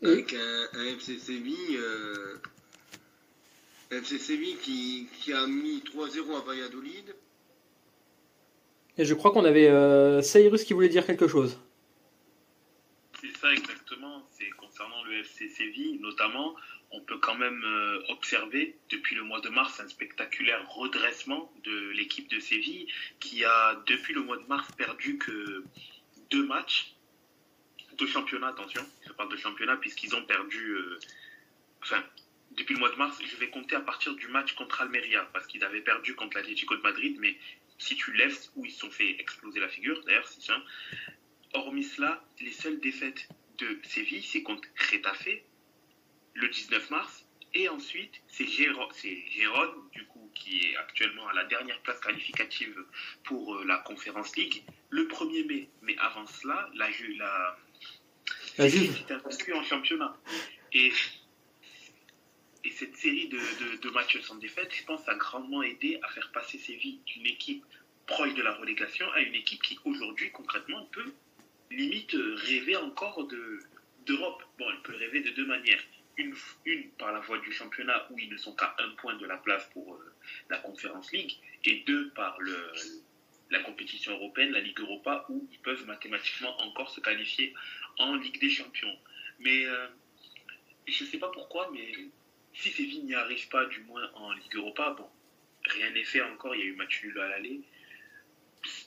Avec 0.04 0.34
un, 0.34 0.68
un 0.74 0.86
FC 0.86 1.18
Séville, 1.18 1.78
euh, 1.78 2.38
FC 3.92 4.20
Séville 4.20 4.58
qui, 4.58 5.08
qui 5.20 5.34
a 5.34 5.48
mis 5.48 5.80
3-0 5.80 6.38
à 6.38 6.42
Valladolid. 6.42 7.16
Et 8.98 9.06
je 9.06 9.14
crois 9.14 9.32
qu'on 9.32 9.46
avait 9.46 9.68
euh, 9.68 10.22
Cyrus 10.22 10.64
qui 10.64 10.74
voulait 10.74 10.90
dire 10.90 11.06
quelque 11.06 11.28
chose. 11.28 11.60
C'est 13.20 13.36
ça 13.38 13.52
exactement. 13.52 14.28
C'est 14.32 14.50
concernant 14.52 15.04
le 15.06 15.20
FC 15.20 15.50
Séville, 15.50 16.00
notamment, 16.00 16.56
on 16.92 17.02
peut 17.02 17.18
quand 17.18 17.36
même 17.36 17.62
euh, 17.66 18.00
observer 18.10 18.78
depuis 18.90 19.16
le 19.16 19.24
mois 19.24 19.42
de 19.42 19.50
mars 19.50 19.80
un 19.80 19.88
spectaculaire 19.88 20.66
redressement 20.70 21.52
de 21.64 21.90
l'équipe 21.92 22.30
de 22.30 22.40
Séville 22.40 22.88
qui 23.20 23.44
a 23.44 23.82
depuis 23.88 24.14
le 24.14 24.22
mois 24.22 24.38
de 24.38 24.46
mars 24.48 24.68
perdu 24.78 25.18
que 25.18 25.64
deux 26.30 26.46
matchs 26.46 26.95
de 27.98 28.06
championnat, 28.06 28.48
attention, 28.48 28.86
je 29.06 29.12
parle 29.14 29.32
de 29.32 29.38
championnat 29.38 29.78
puisqu'ils 29.78 30.16
ont 30.16 30.24
perdu, 30.24 30.72
euh, 30.72 31.00
enfin, 31.82 32.04
depuis 32.52 32.74
le 32.74 32.80
mois 32.80 32.90
de 32.90 32.96
mars, 32.96 33.20
je 33.24 33.36
vais 33.38 33.50
compter 33.50 33.76
à 33.76 33.82
partir 33.82 34.16
du 34.16 34.28
match 34.28 34.54
contre 34.54 34.82
Almeria 34.82 35.28
parce 35.34 35.48
qu'ils 35.48 35.64
avaient 35.64 35.82
perdu 35.82 36.16
contre 36.16 36.38
l'Atlético 36.38 36.76
de 36.76 36.82
Madrid, 36.82 37.18
mais 37.20 37.38
si 37.78 37.96
tu 37.96 38.14
lèves 38.14 38.38
où 38.56 38.66
ils 38.66 38.72
se 38.72 38.80
sont 38.80 38.92
fait 38.92 39.20
exploser 39.20 39.60
la 39.60 39.68
figure, 39.68 40.04
d'ailleurs, 40.06 40.28
c'est 40.28 40.42
ça. 40.42 40.62
Hormis 41.54 41.84
cela, 41.84 42.24
les 42.40 42.52
seules 42.52 42.80
défaites 42.80 43.28
de 43.58 43.80
Séville, 43.84 44.24
c'est 44.24 44.44
contre 44.44 44.68
Retafe 44.92 45.30
le 46.34 46.50
19 46.50 46.90
mars. 46.90 47.26
Et 47.54 47.70
ensuite, 47.70 48.22
c'est 48.28 48.46
Gérone, 48.48 49.90
du 49.94 50.06
coup, 50.08 50.30
qui 50.36 50.66
est 50.66 50.76
actuellement 50.76 51.26
à 51.30 51.34
la 51.34 51.46
dernière 51.46 51.80
place 51.82 52.00
qualificative 52.02 52.78
pour 53.24 53.56
euh, 53.56 53.64
la 53.66 53.78
Conférence 53.78 54.36
League, 54.36 54.64
le 54.90 55.08
1er 55.08 55.48
mai. 55.48 55.70
Mais 55.82 55.96
avant 56.00 56.28
cela, 56.28 56.70
la, 56.76 56.90
la, 57.18 57.58
Juve 58.58 58.98
était 59.02 59.54
en 59.54 59.64
championnat. 59.64 60.16
Et, 60.74 60.92
et 62.64 62.70
cette 62.72 62.96
série 62.96 63.28
de, 63.28 63.38
de, 63.38 63.82
de, 63.82 63.90
matchs 63.90 64.20
sans 64.22 64.36
défaite, 64.36 64.74
je 64.74 64.84
pense, 64.86 65.08
a 65.08 65.16
grandement 65.16 65.64
aidé 65.64 66.00
à 66.04 66.08
faire 66.10 66.32
passer 66.32 66.58
Séville 66.58 67.00
d'une 67.06 67.26
équipe 67.28 67.64
proche 68.08 68.34
de 68.34 68.42
la 68.42 68.54
relégation 68.54 69.12
à 69.14 69.22
une 69.22 69.36
équipe 69.36 69.62
qui, 69.62 69.78
aujourd'hui, 69.84 70.32
concrètement, 70.32 70.86
peut 70.92 71.14
limite 71.72 72.16
rêver 72.16 72.76
encore 72.76 73.28
d'Europe. 74.06 74.44
bon, 74.58 74.66
elle 74.72 74.82
peut 74.84 74.96
rêver 74.96 75.22
de 75.22 75.32
deux 75.32 75.46
manières. 75.46 75.82
Une, 76.18 76.34
une, 76.66 76.90
par 76.92 77.12
la 77.12 77.20
voie 77.20 77.40
du 77.40 77.52
championnat 77.52 78.08
où 78.10 78.18
ils 78.18 78.30
ne 78.30 78.38
sont 78.38 78.56
qu'à 78.56 78.74
un 78.80 78.90
point 78.92 79.16
de 79.16 79.26
la 79.26 79.36
place 79.36 79.70
pour 79.74 79.96
euh, 79.96 80.14
la 80.50 80.58
Conférence 80.60 81.12
League, 81.12 81.34
et 81.66 81.84
deux 81.86 82.10
par 82.12 82.40
le, 82.40 82.56
la 83.52 83.60
compétition 83.60 84.14
européenne, 84.14 84.52
la 84.52 84.62
Ligue 84.62 84.80
Europa, 84.80 85.26
où 85.30 85.46
ils 85.52 85.60
peuvent 85.60 85.86
mathématiquement 85.86 86.58
encore 86.62 86.90
se 86.90 87.02
qualifier 87.02 87.54
en 87.98 88.16
Ligue 88.16 88.40
des 88.40 88.50
Champions. 88.50 88.98
Mais 89.40 89.66
euh, 89.66 89.88
je 90.88 91.04
ne 91.04 91.10
sais 91.10 91.18
pas 91.18 91.30
pourquoi, 91.30 91.70
mais 91.72 91.94
si 92.54 92.72
Séville 92.72 93.04
n'y 93.04 93.16
arrive 93.16 93.48
pas, 93.50 93.66
du 93.66 93.82
moins 93.82 94.10
en 94.14 94.32
Ligue 94.34 94.56
Europa, 94.56 94.96
bon, 94.98 95.10
rien 95.66 95.90
n'est 95.92 96.04
fait 96.04 96.22
encore, 96.22 96.56
il 96.56 96.60
y 96.60 96.64
a 96.64 96.68
eu 96.68 96.76
match 96.76 97.04
nul 97.04 97.20
à 97.20 97.30
l'aller. 97.30 97.62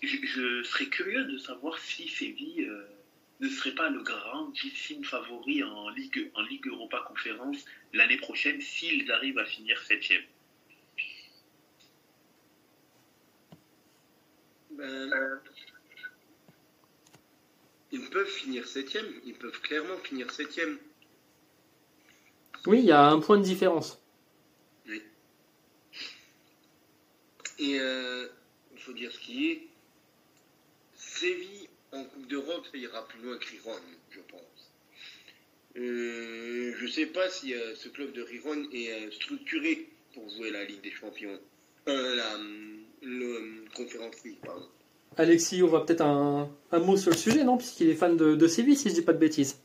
Je, 0.03 0.63
serais 0.65 0.87
curieux 0.87 1.25
de 1.25 1.39
savoir 1.39 1.79
si 1.79 2.09
Séville 2.09 2.65
euh, 2.65 2.89
ne 3.41 3.49
serait 3.49 3.75
pas 3.75 3.89
le 3.91 4.03
grandissime 4.03 5.05
favori 5.05 5.63
en 5.63 5.89
Ligue, 5.91 6.31
en 6.35 6.43
Ligue 6.43 6.67
Europa 6.67 7.05
Conférence 7.07 7.65
l'année 7.93 8.17
prochaine 8.17 8.61
s'ils 8.61 9.11
arrivent 9.13 9.39
à 9.39 9.45
finir 9.45 9.81
septième. 9.83 10.25
Ben, 14.71 15.41
peuvent 18.19 18.27
finir 18.27 18.67
septième, 18.67 19.07
ils 19.25 19.35
peuvent 19.35 19.61
clairement 19.61 19.97
finir 19.99 20.29
septième. 20.33 20.77
Oui, 22.67 22.81
il 22.81 22.87
y 22.87 22.91
a 22.91 23.07
un 23.07 23.21
point 23.21 23.39
de 23.39 23.45
différence. 23.45 24.03
Oui. 24.89 25.01
Et 27.61 27.75
il 27.75 27.79
euh, 27.81 28.27
faut 28.79 28.93
dire 28.93 29.13
ce 29.13 29.21
qui 29.21 29.53
est. 29.53 29.69
Séville 30.97 31.69
en 31.93 32.03
Coupe 32.03 32.27
d'Europe, 32.27 32.67
ça 32.73 32.77
ira 32.77 33.07
plus 33.07 33.23
loin 33.23 33.39
que 33.39 33.49
Riron, 33.51 33.79
je 34.11 34.21
pense. 34.21 34.73
Euh, 35.77 36.75
je 36.77 36.85
ne 36.85 36.91
sais 36.91 37.07
pas 37.07 37.31
si 37.31 37.55
euh, 37.55 37.77
ce 37.77 37.89
club 37.89 38.13
de 38.15 38.23
Riron 38.23 38.69
est 38.73 39.13
structuré 39.13 39.89
pour 40.13 40.29
jouer 40.29 40.51
la 40.51 40.65
Ligue 40.65 40.81
des 40.81 40.91
Champions. 40.91 41.39
la, 41.87 42.37
conférence 43.75 44.25
League, 44.25 44.39
pardon. 44.43 44.69
Alexis 45.19 45.63
aura 45.63 45.85
peut-être 45.85 46.03
un, 46.03 46.49
mot 46.73 46.97
sur 46.97 47.11
le 47.11 47.17
sujet, 47.17 47.43
non? 47.43 47.59
Puisqu'il 47.59 47.89
est 47.91 47.95
fan 47.95 48.17
de, 48.17 48.47
Séville, 48.47 48.77
si 48.77 48.89
je 48.89 48.95
dis 48.95 49.03
pas 49.03 49.13
de 49.13 49.19
bêtises. 49.19 49.59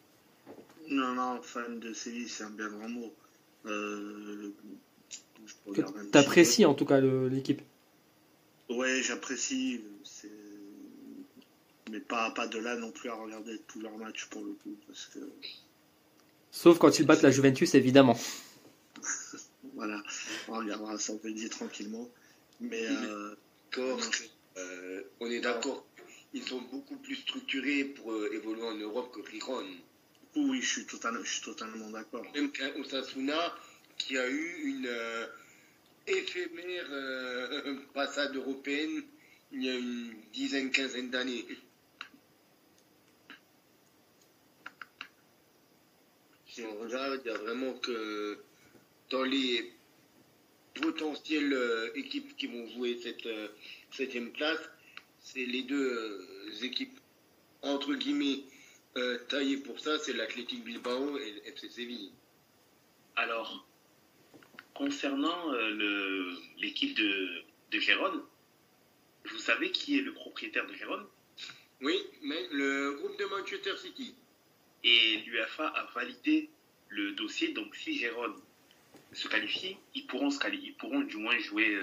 Non, 0.90 1.14
non, 1.14 1.42
fan 1.42 1.80
de 1.80 1.94
Séville, 1.94 2.28
c'est 2.28 2.44
un 2.44 2.50
bien 2.50 2.68
grand 2.70 2.90
mot. 2.90 3.14
Euh, 3.68 4.52
T'apprécies 6.12 6.66
en 6.66 6.74
tout 6.74 6.86
cas 6.86 7.00
l'équipe. 7.00 7.62
Ouais, 8.70 9.02
j'apprécie. 9.04 9.82
Mais 11.92 12.00
pas, 12.00 12.32
pas 12.32 12.48
de 12.48 12.58
là 12.58 12.76
non 12.76 12.92
plus 12.92 13.10
à 13.10 13.14
regarder 13.14 13.60
tous 13.68 13.80
leurs 13.80 13.98
matchs 13.98 14.26
pour 14.32 14.42
le 14.42 14.54
coup. 14.64 14.76
Parce 14.88 15.06
que... 15.14 15.20
Sauf 16.52 16.80
quand 16.80 16.98
ils 16.98 17.06
battent 17.06 17.22
la 17.22 17.30
Juventus, 17.30 17.76
évidemment. 17.76 18.18
voilà, 19.76 20.02
on 20.48 20.58
regardera 20.58 20.98
ça 20.98 21.14
dit 21.24 21.50
tranquillement. 21.50 22.10
Mais. 22.60 22.88
Euh, 22.88 23.36
euh, 24.58 25.04
on 25.20 25.30
est 25.30 25.40
d'accord, 25.40 25.86
ils 26.34 26.44
sont 26.44 26.62
beaucoup 26.62 26.98
plus 26.98 27.16
structurés 27.16 27.86
pour 27.86 28.12
euh, 28.12 28.30
évoluer 28.34 28.64
en 28.64 28.76
Europe 28.76 29.14
que 29.14 29.22
Riron. 29.22 29.66
Oui, 30.36 30.62
je 30.62 30.70
suis 30.70 30.86
totalement, 30.86 31.24
je 31.24 31.32
suis 31.32 31.44
totalement 31.44 31.90
d'accord. 31.90 32.26
Même 32.34 32.52
qu'un 32.52 32.74
Osasuna 32.80 33.56
qui 33.98 34.18
a 34.18 34.28
eu 34.28 34.64
une 34.64 34.88
euh, 34.88 35.28
éphémère 36.08 36.88
passade 37.94 38.36
européenne 38.36 39.04
il 39.54 39.64
y 39.64 39.70
a 39.70 39.76
une 39.76 40.14
dizaine, 40.34 40.72
quinzaine 40.72 41.12
d'années. 41.12 41.46
Si 46.48 46.64
on 46.64 46.80
regarde, 46.80 47.22
il 47.24 47.28
y 47.28 47.34
a 47.34 47.38
vraiment 47.38 47.74
que 47.74 48.40
dans 49.10 49.24
les 49.24 49.72
potentielles 50.76 51.92
équipes 51.96 52.36
qui 52.38 52.48
vont 52.48 52.68
jouer 52.68 53.00
cette 53.02 53.28
septième 53.92 54.32
place, 54.32 54.60
c'est 55.24 55.46
les 55.46 55.64
deux 55.64 55.92
euh, 55.92 56.66
équipes 56.66 57.00
entre 57.62 57.96
guillemets 57.96 58.44
euh, 58.98 59.18
taillées 59.30 59.58
pour 59.58 59.80
ça, 59.80 59.98
c'est 59.98 60.14
l'Athletic 60.14 60.64
Bilbao 60.64 61.18
et 61.18 61.32
le 61.32 61.48
FC 61.48 61.70
Séville. 61.70 62.12
Alors, 63.16 63.66
concernant 64.74 65.54
euh, 65.54 66.34
l'équipe 66.58 66.96
de, 66.96 67.44
de 67.72 67.80
Gérone, 67.80 68.22
vous 69.26 69.38
savez 69.38 69.72
qui 69.72 69.98
est 69.98 70.02
le 70.02 70.14
propriétaire 70.14 70.68
de 70.68 70.74
Gérone? 70.74 71.08
Oui, 71.82 71.98
mais 72.22 72.48
le 72.52 72.94
groupe 73.00 73.18
de 73.18 73.26
Manchester 73.26 73.78
City. 73.78 74.14
Et 74.84 75.18
l'UFA 75.26 75.68
a 75.68 75.86
validé 75.96 76.50
le 76.90 77.14
dossier, 77.14 77.54
donc 77.54 77.76
si 77.76 77.98
Gérone 77.98 78.36
se 79.14 79.28
qualifie, 79.28 79.78
ils 79.96 80.06
pourront, 80.08 80.30
se 80.30 80.40
qualifier, 80.40 80.70
ils 80.70 80.76
pourront 80.76 81.02
du 81.02 81.18
moins 81.18 81.38
jouer 81.40 81.78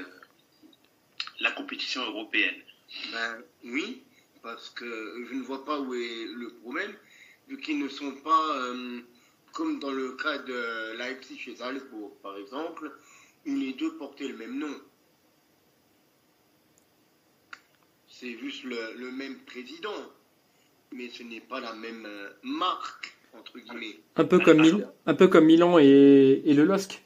la 1.41 1.51
compétition 1.53 2.03
européenne 2.03 2.57
Ben 3.13 3.43
oui, 3.65 4.03
parce 4.43 4.71
que 4.71 5.25
je 5.29 5.35
ne 5.35 5.43
vois 5.43 5.65
pas 5.65 5.81
où 5.81 5.95
est 5.95 6.27
le 6.35 6.51
problème, 6.63 6.93
vu 7.49 7.59
qu'ils 7.59 7.79
ne 7.79 7.89
sont 7.89 8.13
pas, 8.17 8.57
euh, 8.57 9.01
comme 9.53 9.81
dans 9.81 9.91
le 9.91 10.13
cas 10.13 10.39
de 10.39 10.97
Leipzig 10.97 11.39
chez 11.39 11.57
Salzbourg, 11.57 12.17
par 12.23 12.37
exemple, 12.37 12.91
où 13.47 13.55
les 13.55 13.73
deux 13.73 13.97
portaient 13.97 14.29
le 14.29 14.37
même 14.37 14.59
nom. 14.59 14.75
C'est 18.09 18.39
juste 18.39 18.65
le, 18.65 19.11
même 19.13 19.39
président, 19.47 20.13
mais 20.93 21.09
ce 21.09 21.23
n'est 21.23 21.41
pas 21.41 21.61
la 21.61 21.73
même 21.73 22.05
euh, 22.07 22.31
marque, 22.43 23.17
entre 23.33 23.59
guillemets. 23.59 23.99
Un 24.17 24.25
peu 24.25 24.39
comme, 24.41 24.85
un 25.07 25.15
peu 25.15 25.29
comme 25.29 25.47
Milan 25.47 25.79
et, 25.79 26.43
et 26.45 26.53
le 26.53 26.65
LOSC. 26.65 27.01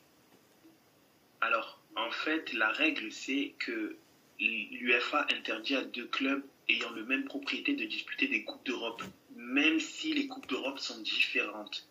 Alors, 1.44 1.78
en 1.94 2.10
fait, 2.10 2.54
la 2.54 2.70
règle, 2.70 3.12
c'est 3.12 3.52
que 3.58 3.96
l'UFA 4.40 5.26
interdit 5.30 5.76
à 5.76 5.84
deux 5.84 6.06
clubs 6.06 6.42
ayant 6.70 6.88
le 6.92 7.04
même 7.04 7.26
propriété 7.26 7.74
de 7.74 7.84
disputer 7.84 8.28
des 8.28 8.44
Coupes 8.44 8.64
d'Europe, 8.64 9.02
même 9.36 9.78
si 9.78 10.14
les 10.14 10.26
Coupes 10.26 10.46
d'Europe 10.46 10.78
sont 10.78 10.98
différentes. 11.02 11.86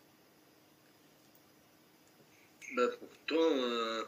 Bah 2.74 2.88
pourtant, 2.98 3.36
euh, 3.36 4.02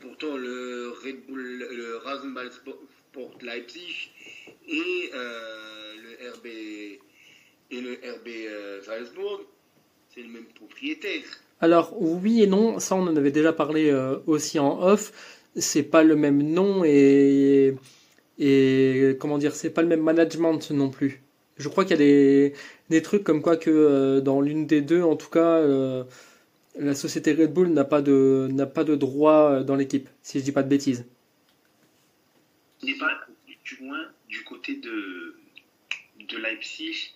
le 0.00 0.94
Red 1.04 1.26
Bull, 1.26 1.68
le 1.70 1.98
Rasenball 1.98 2.50
Sport 2.50 3.38
Leipzig 3.42 4.10
et 4.66 5.10
euh, 5.12 5.94
le 5.96 6.30
RB 6.30 6.46
et 6.46 7.80
le 7.80 7.92
RB 7.92 8.28
euh, 8.28 8.82
Salzbourg, 8.82 9.44
c'est 10.14 10.22
le 10.22 10.28
même 10.28 10.46
propriétaire. 10.46 11.24
Alors 11.62 11.94
oui 11.98 12.42
et 12.42 12.46
non, 12.46 12.78
ça 12.78 12.94
on 12.96 13.02
en 13.02 13.16
avait 13.16 13.30
déjà 13.30 13.54
parlé 13.54 13.90
aussi 14.26 14.58
en 14.58 14.82
off 14.82 15.12
c'est 15.56 15.82
pas 15.82 16.02
le 16.02 16.16
même 16.16 16.42
nom 16.42 16.84
et, 16.84 17.74
et 18.38 19.16
comment 19.20 19.38
dire, 19.38 19.54
c'est 19.54 19.70
pas 19.70 19.82
le 19.82 19.88
même 19.88 20.02
management 20.02 20.70
non 20.70 20.90
plus. 20.90 21.22
Je 21.58 21.68
crois 21.68 21.84
qu'il 21.84 21.92
y 21.92 21.94
a 21.94 21.98
des, 21.98 22.54
des, 22.88 23.02
trucs 23.02 23.24
comme 23.24 23.42
quoi 23.42 23.56
que 23.56 23.70
euh, 23.70 24.20
dans 24.20 24.40
l'une 24.40 24.66
des 24.66 24.80
deux, 24.80 25.02
en 25.02 25.16
tout 25.16 25.28
cas, 25.28 25.58
euh, 25.58 26.04
la 26.78 26.94
société 26.94 27.32
Red 27.34 27.52
Bull 27.52 27.68
n'a 27.68 27.84
pas 27.84 28.00
de 28.00 28.48
n'a 28.50 28.66
pas 28.66 28.84
de 28.84 28.94
droit 28.96 29.50
euh, 29.52 29.62
dans 29.62 29.76
l'équipe, 29.76 30.08
si 30.22 30.38
je 30.38 30.44
dis 30.44 30.52
pas 30.52 30.62
de 30.62 30.68
bêtises. 30.68 31.04
N'est 32.82 32.96
pas 32.96 33.12
du 33.64 33.82
moins 33.82 34.06
du 34.28 34.42
côté 34.44 34.76
de 34.76 35.36
de 36.28 36.38
Leipzig, 36.38 37.12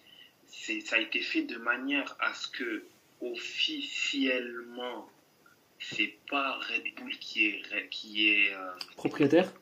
ça 0.49 0.97
a 0.97 0.99
été 0.99 1.21
fait 1.21 1.43
de 1.43 1.57
manière 1.57 2.17
à 2.21 2.35
ce 2.35 2.49
que 2.49 2.83
officiellement, 3.21 5.09
c'est 5.79 6.19
pas 6.29 6.59
Red 6.59 6.85
Bull 6.97 7.17
qui 7.19 7.47
est, 7.47 7.89
qui 7.91 8.29
est 8.29 8.55
euh, 8.55 8.71
propriétaire, 8.97 9.53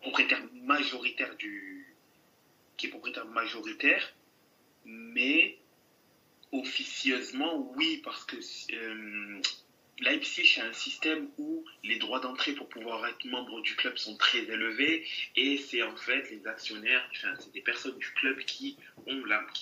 propriétaire 0.00 0.42
majoritaire 0.54 1.34
du, 1.36 1.94
qui 2.76 2.86
est 2.86 2.90
propriétaire 2.90 3.26
majoritaire, 3.26 4.14
mais 4.84 5.58
officieusement, 6.52 7.72
oui, 7.76 8.00
parce 8.04 8.24
que 8.24 8.36
euh, 8.74 9.40
Leipzig 10.00 10.58
a 10.58 10.64
un 10.66 10.72
système 10.72 11.28
où 11.38 11.64
les 11.84 11.96
droits 11.96 12.18
d'entrée 12.18 12.52
pour 12.52 12.68
pouvoir 12.68 13.06
être 13.06 13.24
membre 13.24 13.60
du 13.60 13.76
club 13.76 13.96
sont 13.98 14.16
très 14.16 14.40
élevés 14.40 15.06
et 15.36 15.58
c'est 15.58 15.82
en 15.82 15.94
fait 15.96 16.30
les 16.30 16.46
actionnaires, 16.46 17.08
enfin, 17.12 17.34
c'est 17.38 17.52
des 17.52 17.60
personnes 17.60 17.96
du 17.98 18.10
club 18.14 18.38
qui 18.40 18.76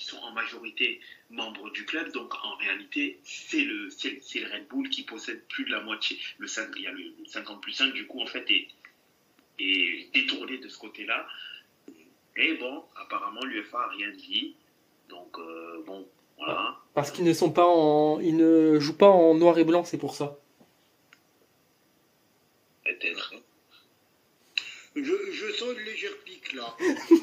sont 0.05 0.19
en 0.19 0.33
majorité 0.33 1.01
membres 1.31 1.71
du 1.71 1.85
club. 1.85 2.13
Donc 2.13 2.35
en 2.45 2.57
réalité, 2.57 3.21
c'est 3.25 3.63
le, 3.63 3.89
Red 3.89 4.69
Bull 4.69 4.89
qui 4.89 5.03
possède 5.03 5.47
plus 5.49 5.65
de 5.65 5.71
la 5.71 5.81
moitié. 5.81 6.19
Le 6.39 6.47
5, 6.47 6.71
il 6.77 6.83
y 6.83 6.87
a 6.87 6.93
le 6.93 7.13
50 7.27 7.61
plus 7.61 7.73
5 7.73 7.93
du 7.93 8.07
coup 8.07 8.21
en 8.21 8.27
fait 8.27 8.49
est, 8.51 8.69
détourné 10.15 10.59
de 10.59 10.69
ce 10.69 10.79
côté-là. 10.79 11.29
Et 12.37 12.55
bon, 12.55 12.85
apparemment 12.97 13.45
l'UFA 13.45 13.79
a 13.79 13.89
rien 13.89 14.11
dit. 14.11 14.55
Donc 15.09 15.39
euh, 15.39 15.83
bon, 15.85 16.09
parce 16.95 17.11
qu'ils 17.11 17.25
ne 17.25 17.33
sont 17.33 17.51
pas 17.51 17.67
en, 17.67 18.21
ils 18.21 18.37
ne 18.37 18.79
jouent 18.81 18.97
pas 18.97 19.09
en 19.09 19.35
noir 19.35 19.59
et 19.59 19.65
blanc, 19.65 19.85
c'est 19.85 19.99
pour 19.99 20.15
ça. 20.15 20.39
Peut-être. 22.85 23.35
Je, 24.97 25.53
sens 25.53 25.69
une 25.79 25.85
légère 25.85 26.17
pique 26.25 26.53
là. 26.53 26.77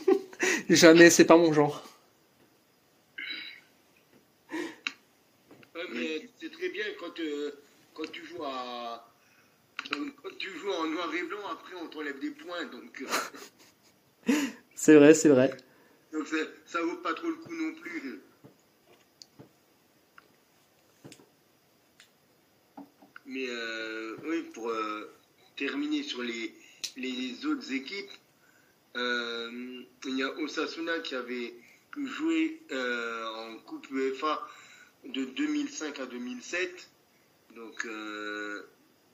Jamais, 0.70 1.10
c'est 1.10 1.26
pas 1.26 1.38
mon 1.38 1.54
genre. 1.54 1.84
mais 5.94 6.30
c'est 6.40 6.52
très 6.52 6.70
bien 6.70 6.86
quand, 7.00 7.20
euh, 7.20 7.52
quand 7.94 8.12
tu 8.12 8.26
joues 8.26 8.44
à 8.44 9.08
quand 9.90 10.38
tu 10.38 10.50
joues 10.58 10.72
en 10.72 10.88
noir 10.88 11.14
et 11.14 11.24
blanc, 11.24 11.48
après 11.52 11.76
on 11.76 11.88
t'enlève 11.88 12.20
des 12.20 12.32
points, 12.32 12.66
donc. 12.66 13.04
Euh. 13.04 14.34
c'est 14.76 14.96
vrai, 14.96 15.14
c'est 15.14 15.30
vrai. 15.30 15.56
Donc 16.12 16.28
ça, 16.28 16.38
ça 16.66 16.82
vaut 16.82 16.98
pas 16.98 17.14
trop 17.14 17.28
le 17.28 17.36
coup 17.36 17.54
non 17.54 17.74
plus. 17.76 18.22
Mais 23.28 23.46
euh, 23.50 24.16
oui, 24.24 24.44
pour 24.54 24.70
euh, 24.70 25.14
terminer 25.58 26.02
sur 26.02 26.24
les, 26.24 26.54
les 26.96 27.46
autres 27.46 27.74
équipes, 27.74 28.10
euh, 28.96 29.82
il 30.06 30.18
y 30.18 30.24
a 30.24 30.32
Osasuna 30.40 31.00
qui 31.00 31.14
avait 31.16 31.54
joué 31.98 32.62
en 32.72 33.58
Coupe 33.66 33.90
UEFA 33.92 34.48
de 35.06 35.26
2005 35.26 36.00
à 36.00 36.06
2007. 36.06 36.90
Donc, 37.56 37.86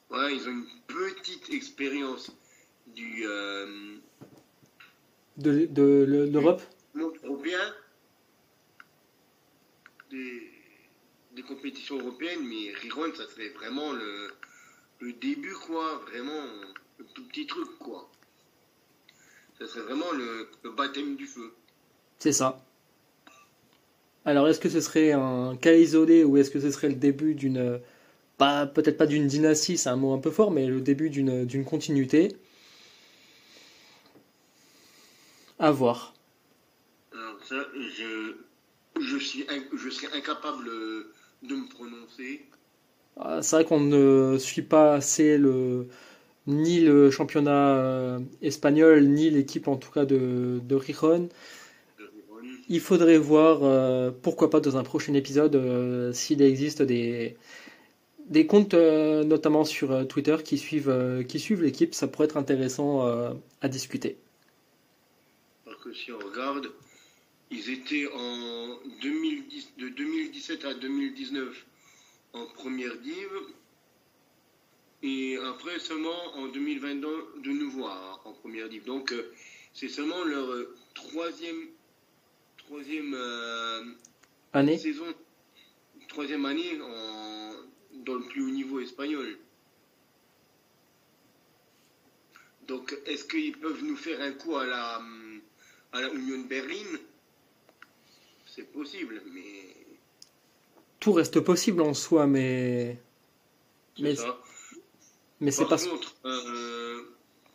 voilà, 0.10 0.30
ils 0.32 0.48
ont 0.48 0.52
une 0.52 0.68
petite 0.88 1.50
expérience 1.50 2.32
du. 2.88 3.24
de, 5.38 5.66
de 5.66 6.30
l'Europe? 6.32 6.62
européen. 6.96 7.74
Des, 10.12 10.53
des 11.36 11.44
compétitions 11.44 12.00
européennes, 12.00 12.46
mais 12.48 12.72
Riron, 12.82 13.14
ça 13.16 13.28
serait 13.28 13.50
vraiment 13.50 13.92
le, 13.92 14.32
le 15.00 15.14
début, 15.14 15.54
quoi. 15.66 16.02
Vraiment, 16.08 16.44
le 16.98 17.06
tout 17.14 17.26
petit 17.28 17.48
truc, 17.48 17.70
quoi. 17.80 18.10
Ça 19.60 19.68
serait 19.68 19.82
vraiment 19.82 20.12
le, 20.12 20.50
le 20.64 20.72
baptême 20.72 21.16
du 21.16 21.28
feu. 21.28 21.54
C'est 22.20 22.34
ça. 22.34 22.64
Alors, 24.26 24.48
est-ce 24.48 24.60
que 24.60 24.70
ce 24.70 24.80
serait 24.80 25.12
un 25.12 25.58
cas 25.58 25.74
isolé 25.74 26.24
ou 26.24 26.38
est-ce 26.38 26.50
que 26.50 26.60
ce 26.60 26.72
serait 26.72 26.90
le 26.90 26.96
début 26.96 27.36
d'une. 27.36 27.82
Pas, 28.38 28.66
peut-être 28.66 28.98
pas 28.98 29.06
d'une 29.06 29.28
dynastie, 29.28 29.78
c'est 29.78 29.90
un 29.90 29.96
mot 29.96 30.14
un 30.14 30.18
peu 30.20 30.32
fort, 30.32 30.50
mais 30.50 30.66
le 30.66 30.82
début 30.82 31.10
d'une, 31.10 31.46
d'une 31.46 31.66
continuité? 31.66 32.36
À 35.60 35.72
voir. 35.72 36.14
Alors, 37.14 37.38
ça, 37.44 37.68
je, 37.76 38.36
je, 39.00 39.18
suis, 39.18 39.46
je 39.76 39.90
serais 39.90 40.18
incapable 40.18 40.70
de 41.48 41.56
me 41.56 41.68
prononcer. 41.68 42.42
Ah, 43.18 43.42
c'est 43.42 43.58
vrai 43.58 43.66
qu'on 43.66 43.80
ne 43.80 44.38
suit 44.40 44.62
pas 44.64 44.96
assez 44.96 45.38
le, 45.38 45.88
ni 46.48 46.80
le 46.80 47.12
championnat 47.12 47.76
euh, 47.78 48.20
espagnol, 48.42 49.06
ni 49.06 49.30
l'équipe 49.30 49.68
en 49.68 49.78
tout 49.78 49.92
cas 49.92 50.06
de, 50.06 50.60
de 50.64 50.76
Rijon. 50.76 51.30
Il 52.70 52.80
faudrait 52.80 53.18
voir, 53.18 53.60
euh, 53.64 54.12
pourquoi 54.22 54.50
pas 54.50 54.62
dans 54.62 54.78
un 54.78 54.84
prochain 54.84 55.14
épisode, 55.14 55.56
euh, 55.56 56.14
s'il 56.14 56.42
existe 56.42 56.82
des, 56.82 57.36
des 58.28 58.48
comptes, 58.48 58.74
notamment 58.74 59.66
sur 59.66 60.08
Twitter, 60.08 60.38
qui 60.44 60.58
suivent, 60.58 61.26
qui 61.28 61.40
suivent 61.40 61.62
l'équipe. 61.62 61.94
Ça 61.94 62.08
pourrait 62.08 62.26
être 62.26 62.38
intéressant 62.38 63.06
à 63.62 63.68
discuter. 63.68 64.18
Parce 65.66 65.78
que 65.84 65.94
si 65.94 66.12
on 66.12 66.20
regarde, 66.20 66.72
ils 67.54 67.70
étaient 67.70 68.08
en 68.08 68.80
2010, 69.02 69.74
de 69.78 69.90
2017 69.90 70.66
à 70.66 70.74
2019 70.74 71.66
en 72.34 72.48
première 72.48 72.98
div. 72.98 73.30
Et 75.04 75.38
après 75.38 75.80
seulement 75.80 76.36
en 76.36 76.48
2022 76.48 77.42
de 77.44 77.52
nouveau 77.52 77.86
en 77.86 78.34
première 78.34 78.70
div. 78.70 78.86
Donc 78.86 79.12
euh, 79.12 79.32
c'est 79.74 79.90
seulement 79.90 80.24
leur 80.24 80.50
euh, 80.52 80.76
troisième, 80.96 81.68
troisième 82.58 83.14
euh, 83.14 83.84
année. 84.54 84.78
saison, 84.78 85.06
troisième 86.08 86.46
année 86.46 86.80
dans 88.06 88.16
le 88.16 88.24
plus 88.24 88.44
haut 88.44 88.52
niveau 88.52 88.80
espagnol. 88.80 89.38
Donc 92.68 92.98
est-ce 93.06 93.26
qu'ils 93.26 93.58
peuvent 93.58 93.84
nous 93.84 93.98
faire 93.98 94.22
un 94.22 94.32
coup 94.32 94.56
à 94.56 94.66
la, 94.66 95.02
à 95.92 96.02
la 96.02 96.14
Union 96.14 96.40
Berlin? 96.48 96.98
C'est 98.56 98.72
possible, 98.72 99.22
mais. 99.32 99.76
Tout 101.00 101.14
reste 101.14 101.40
possible 101.42 101.82
en 101.82 101.94
soi, 101.94 102.28
mais. 102.28 102.98
Mais, 104.00 104.16
ça. 104.16 104.40
mais 105.40 105.52
c'est 105.52 105.66
pas. 105.66 105.78
contre, 105.78 106.16
euh, 106.26 107.04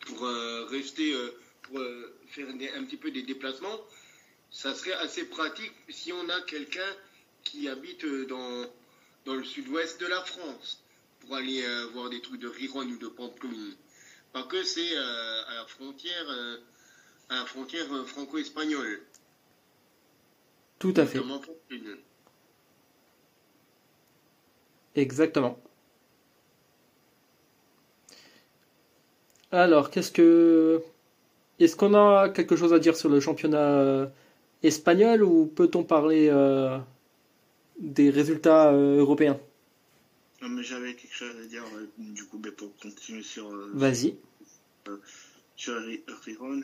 pour 0.01 0.25
euh, 0.25 0.67
rester, 0.67 1.13
euh, 1.13 1.31
pour 1.63 1.81
faire 2.29 2.47
un 2.49 2.85
petit 2.85 2.97
peu 2.97 3.11
des 3.11 3.23
déplacements, 3.23 3.81
ça 4.51 4.75
serait 4.75 4.93
assez 4.93 5.25
pratique 5.25 5.73
si 5.89 6.13
on 6.13 6.29
a 6.29 6.41
quelqu'un 6.43 6.97
qui 7.45 7.69
habite 7.69 8.05
dans, 8.29 8.67
dans 9.25 9.35
le 9.35 9.45
sud-ouest 9.45 10.01
de 10.01 10.07
la 10.07 10.23
France 10.25 10.83
pour 11.21 11.35
aller 11.35 11.65
voir 11.93 12.11
des 12.11 12.21
trucs 12.21 12.41
de 12.41 12.49
Riron 12.49 12.87
ou 12.87 12.99
de 12.99 13.09
Pampelune. 13.09 13.75
Parce 14.33 14.47
que 14.49 14.63
c'est 14.63 14.97
à 14.97 15.55
la 15.55 15.67
frontière, 15.67 16.59
à 17.29 17.35
la 17.37 17.47
frontière 17.47 17.87
franco-espagnole. 18.07 19.03
Tout 20.79 20.95
à 20.97 21.07
fait. 21.07 21.21
Exactement. 24.95 25.59
Alors, 29.51 29.91
qu'est-ce 29.91 30.13
que. 30.13 30.83
Est-ce 31.59 31.75
qu'on 31.75 31.95
a 31.95 32.29
quelque 32.29 32.55
chose 32.55 32.73
à 32.73 32.79
dire 32.79 32.97
sur 32.97 33.09
le 33.09 33.19
championnat 33.19 33.59
euh, 33.59 34.07
espagnol 34.63 35.25
ou 35.25 35.47
peut-on 35.47 35.83
parler 35.83 36.29
euh, 36.31 36.79
des 37.81 38.11
résultats 38.11 38.73
euh, 38.73 38.99
européens? 38.99 39.41
Non, 40.41 40.49
mais 40.51 40.63
j'avais 40.63 40.95
quelque 40.95 41.15
chose 41.15 41.35
à 41.43 41.47
dire, 41.47 41.65
du 41.99 42.25
coup, 42.27 42.39
pour 42.39 42.77
continuer 42.77 43.23
sur. 43.23 43.51
Vas-y. 43.73 44.17
Sur, 45.57 45.75
Riron. 46.25 46.63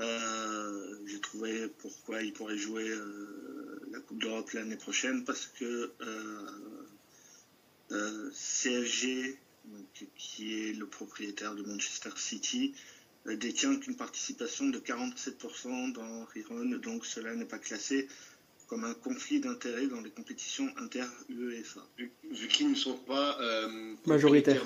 Euh, 0.00 0.96
j'ai 1.06 1.20
trouvé 1.20 1.68
pourquoi 1.78 2.22
il 2.22 2.32
pourrait 2.32 2.56
jouer 2.56 2.88
euh, 2.88 3.80
la 3.90 4.00
Coupe 4.00 4.18
d'Europe 4.18 4.50
l'année 4.52 4.76
prochaine 4.76 5.24
parce 5.24 5.50
que 5.58 5.92
euh, 7.90 8.30
CFG, 8.30 9.36
qui 10.16 10.68
est 10.68 10.72
le 10.72 10.86
propriétaire 10.86 11.54
de 11.54 11.62
Manchester 11.62 12.10
City, 12.16 12.72
détient 13.26 13.78
une 13.78 13.96
participation 13.96 14.68
de 14.68 14.78
47% 14.78 15.92
dans 15.92 16.24
Riron, 16.26 16.64
donc 16.64 17.04
cela 17.04 17.34
n'est 17.34 17.44
pas 17.44 17.58
classé 17.58 18.08
comme 18.68 18.84
un 18.84 18.94
conflit 18.94 19.40
d'intérêts 19.40 19.88
dans 19.88 20.00
les 20.00 20.10
compétitions 20.10 20.72
inter-UEFA. 20.78 21.86
Vu, 21.98 22.48
qu'ils 22.48 22.70
ne 22.70 22.76
sont 22.76 22.96
pas 22.96 23.38
majoritaires. 24.06 24.64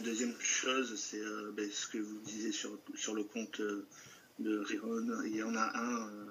La 0.00 0.06
deuxième 0.06 0.32
chose, 0.40 0.94
c'est 0.96 1.20
euh, 1.20 1.52
ben, 1.54 1.68
ce 1.70 1.86
que 1.86 1.98
vous 1.98 2.16
disiez 2.24 2.52
sur, 2.52 2.70
sur 2.94 3.14
le 3.14 3.22
compte 3.22 3.60
euh, 3.60 3.84
de 4.38 4.58
Riron. 4.60 5.04
Il 5.26 5.36
y 5.36 5.42
en 5.42 5.54
a 5.54 5.70
un, 5.74 6.06
euh, 6.06 6.24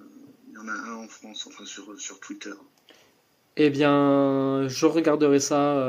il 0.47 0.55
y 0.55 0.57
en 0.57 0.67
a 0.67 0.71
un 0.71 0.95
en 0.95 1.07
France, 1.07 1.45
enfin 1.45 1.63
sur, 1.65 2.01
sur 2.01 2.19
Twitter. 2.19 2.53
Eh 3.57 3.69
bien, 3.69 4.67
je 4.67 4.85
regarderai 4.87 5.39
ça 5.39 5.85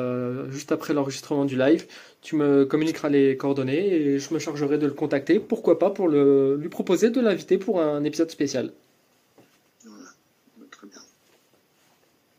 juste 0.50 0.72
après 0.72 0.92
l'enregistrement 0.92 1.46
du 1.46 1.56
live. 1.56 1.86
Tu 2.20 2.36
me 2.36 2.66
communiqueras 2.66 3.08
les 3.08 3.38
coordonnées 3.38 3.94
et 3.94 4.18
je 4.18 4.34
me 4.34 4.38
chargerai 4.38 4.76
de 4.76 4.86
le 4.86 4.92
contacter. 4.92 5.40
Pourquoi 5.40 5.78
pas 5.78 5.88
pour 5.88 6.08
le, 6.08 6.56
lui 6.56 6.68
proposer 6.68 7.08
de 7.08 7.20
l'inviter 7.22 7.56
pour 7.56 7.80
un 7.80 8.04
épisode 8.04 8.30
spécial. 8.30 8.74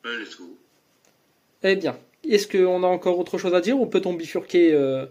Ouais, 0.04 0.17
let's 0.19 0.38
go. 0.38 0.56
Eh 1.63 1.75
bien, 1.77 1.97
est-ce 2.30 2.47
qu'on 2.47 2.84
a 2.84 2.88
encore 2.88 3.17
autre 3.17 3.38
chose 3.38 3.56
à 3.56 3.62
dire 3.62 3.80
ou 3.80 3.88
peut-on 3.88 4.13
bifurquer 4.13 4.73
euh, 4.73 5.06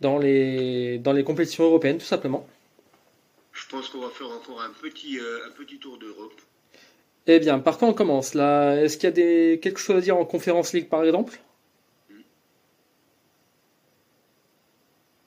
dans, 0.00 0.18
les, 0.18 0.98
dans 0.98 1.12
les 1.12 1.24
compétitions 1.24 1.64
européennes, 1.64 1.98
tout 1.98 2.04
simplement 2.06 2.46
Je 3.52 3.66
pense 3.68 3.88
qu'on 3.88 4.00
va 4.00 4.10
faire 4.10 4.28
encore 4.30 4.62
un 4.62 4.70
petit, 4.70 5.18
euh, 5.18 5.46
un 5.46 5.50
petit 5.50 5.78
tour 5.78 5.98
d'Europe. 5.98 6.40
Eh 7.26 7.38
bien, 7.40 7.58
par 7.58 7.76
quoi 7.78 7.88
on 7.88 7.94
commence 7.94 8.34
là 8.34 8.76
Est-ce 8.76 8.96
qu'il 8.96 9.04
y 9.04 9.08
a 9.08 9.12
des, 9.12 9.60
quelque 9.62 9.78
chose 9.80 9.96
à 9.96 10.00
dire 10.00 10.16
en 10.16 10.24
Conférence 10.24 10.72
League 10.72 10.88
par 10.88 11.04
exemple? 11.04 11.38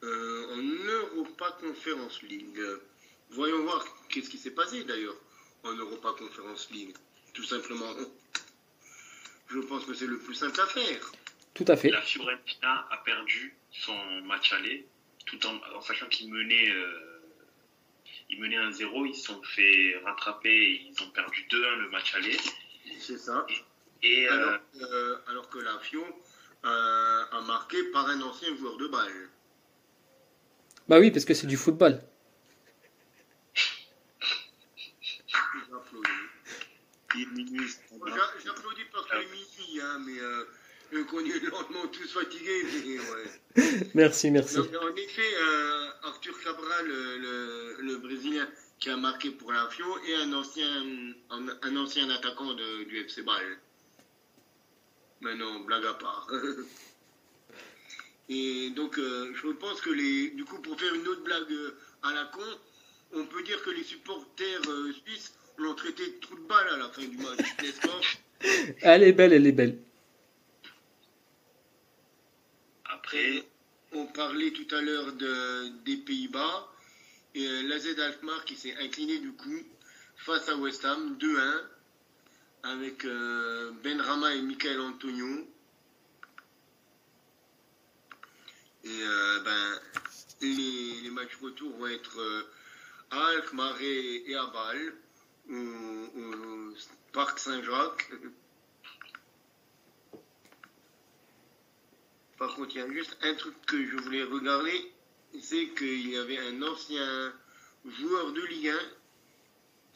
Euh, 0.03 0.45
en 0.55 1.17
Europa 1.17 1.57
Conference 1.61 2.23
League. 2.23 2.59
Voyons 3.29 3.61
voir 3.63 3.85
qu'est-ce 4.09 4.29
qui 4.29 4.37
s'est 4.37 4.51
passé 4.51 4.83
d'ailleurs 4.83 5.15
en 5.63 5.73
Europa 5.73 6.09
Conference 6.17 6.69
League. 6.71 6.95
Tout 7.33 7.43
simplement. 7.43 7.93
Je 9.49 9.59
pense 9.59 9.85
que 9.85 9.93
c'est 9.93 10.07
le 10.07 10.17
plus 10.17 10.33
simple 10.33 10.59
à 10.59 10.65
faire. 10.65 11.11
Tout 11.53 11.65
à 11.67 11.75
fait. 11.75 11.89
La 11.89 12.01
Fiorentina 12.01 12.87
a 12.89 12.97
perdu 13.05 13.55
son 13.71 14.21
match 14.23 14.53
aller, 14.53 14.87
tout 15.25 15.39
en, 15.47 15.59
en 15.75 15.81
sachant 15.81 16.07
qu'il 16.07 16.31
menait, 16.31 16.69
euh, 16.69 17.21
il 18.29 18.39
menait 18.39 18.57
1-0. 18.57 19.07
Ils 19.07 19.15
se 19.15 19.27
sont 19.27 19.41
fait 19.43 19.95
rattraper 20.03 20.89
ils 20.89 21.03
ont 21.03 21.09
perdu 21.11 21.45
2-1 21.49 21.79
le 21.79 21.89
match 21.89 22.15
aller. 22.15 22.37
C'est 22.99 23.17
ça. 23.17 23.45
Et 24.03 24.27
euh, 24.27 24.33
Alors, 24.33 24.59
euh, 24.81 25.17
alors 25.27 25.49
que 25.49 25.59
la 25.59 25.79
Fio 25.79 26.03
euh, 26.65 27.25
a 27.31 27.41
marqué 27.41 27.83
par 27.91 28.07
un 28.07 28.21
ancien 28.21 28.55
joueur 28.55 28.77
de 28.77 28.87
balle. 28.87 29.29
Bah 30.87 30.99
oui, 30.99 31.11
parce 31.11 31.25
que 31.25 31.33
c'est 31.33 31.47
du 31.47 31.57
football. 31.57 32.01
J'applaudis. 35.69 36.09
Est 37.19 37.25
minuit, 37.31 37.69
J'applaudis 38.43 38.85
parce 38.91 39.05
que 39.07 39.17
c'est 39.21 39.31
midi, 39.31 39.79
hein, 39.81 39.99
mais 40.05 40.17
euh, 40.93 41.03
qu'on 41.05 41.19
est 41.25 41.39
lentement 41.39 41.87
tous 41.91 42.07
fatigués. 42.11 42.63
Mais, 42.85 42.99
ouais. 42.99 43.89
Merci, 43.93 44.31
merci. 44.31 44.55
Donc, 44.55 44.69
en 44.81 44.95
effet, 44.95 45.31
euh, 45.41 45.87
Arthur 46.03 46.39
Cabral, 46.43 46.87
le, 46.87 47.17
le- 47.17 47.77
le 47.81 47.97
Brésilien, 47.97 48.47
qui 48.79 48.89
a 48.89 48.97
marqué 48.97 49.29
pour 49.31 49.51
la 49.51 49.67
Fio, 49.69 49.85
et 50.07 50.15
un 50.15 50.31
ancien, 50.33 50.67
un, 51.29 51.47
un 51.61 51.75
ancien 51.77 52.09
attaquant 52.09 52.53
de- 52.53 52.83
du 52.85 52.97
FC 53.05 53.21
Bâle. 53.23 53.57
Mais 55.21 55.35
non, 55.35 55.59
blague 55.61 55.85
à 55.85 55.93
part. 55.95 56.27
et 58.29 58.69
donc, 58.71 58.97
euh, 58.97 59.31
je 59.35 59.49
pense 59.49 59.81
que 59.81 59.89
les, 59.89 60.29
du 60.31 60.45
coup, 60.45 60.59
pour 60.61 60.79
faire 60.79 60.93
une 60.95 61.07
autre 61.07 61.23
blague 61.23 61.51
euh, 61.51 61.75
à 62.03 62.13
la 62.13 62.25
con, 62.33 62.41
on 63.13 63.25
peut 63.25 63.43
dire 63.43 63.61
que 63.63 63.69
les 63.71 63.83
supporters 63.83 64.61
euh, 64.69 64.93
suisses 65.05 65.33
l'ont 65.57 65.75
traité 65.75 66.07
de 66.07 66.19
trou 66.21 66.35
de 66.35 66.47
balle 66.47 66.67
à 66.73 66.77
la 66.77 66.89
fin 66.89 67.03
du 67.03 67.17
match, 67.17 67.39
n'est-ce 67.61 67.81
pas? 67.81 67.99
Elle 68.81 69.03
est 69.03 69.11
belle, 69.13 69.33
elle 69.33 69.45
est 69.45 69.51
belle. 69.51 69.77
Après, 73.01 73.43
On 73.93 74.05
parlait 74.05 74.51
tout 74.51 74.73
à 74.73 74.79
l'heure 74.79 75.11
de- 75.13 75.67
des 75.83 75.97
Pays-Bas 75.97 76.71
et 77.35 77.45
euh, 77.45 77.63
l'AZ 77.63 77.99
Alkmaar 77.99 78.45
qui 78.45 78.55
s'est 78.55 78.73
incliné 78.77 79.19
du 79.19 79.33
coup 79.33 79.61
face 80.15 80.47
à 80.47 80.55
West 80.55 80.85
Ham 80.85 81.17
2-1 81.17 81.61
avec 82.63 83.03
euh, 83.03 83.71
Ben 83.83 83.99
Rama 83.99 84.33
et 84.33 84.41
Michael 84.41 84.79
Antonio. 84.79 85.45
Et 88.85 89.01
euh, 89.03 89.39
ben, 89.41 89.79
les, 90.41 91.09
matchs 91.09 91.35
retour 91.41 91.75
vont 91.77 91.87
être 91.87 92.47
à 93.09 93.27
Alkmaar 93.27 93.75
et, 93.81 94.31
et 94.31 94.35
à 94.35 94.45
Bâle 94.45 94.93
au 95.49 96.73
Parc 97.11 97.39
Saint-Jacques. 97.39 98.09
Par 102.41 102.55
contre, 102.55 102.75
il 102.75 102.79
y 102.79 102.81
a 102.81 102.91
juste 102.91 103.15
un 103.21 103.35
truc 103.35 103.53
que 103.67 103.85
je 103.85 103.97
voulais 103.97 104.23
regarder, 104.23 104.91
c'est 105.39 105.67
qu'il 105.77 106.09
y 106.09 106.17
avait 106.17 106.39
un 106.39 106.63
ancien 106.63 107.31
joueur 107.85 108.33
de 108.33 108.41
Ligue 108.41 108.69
1 108.69 108.79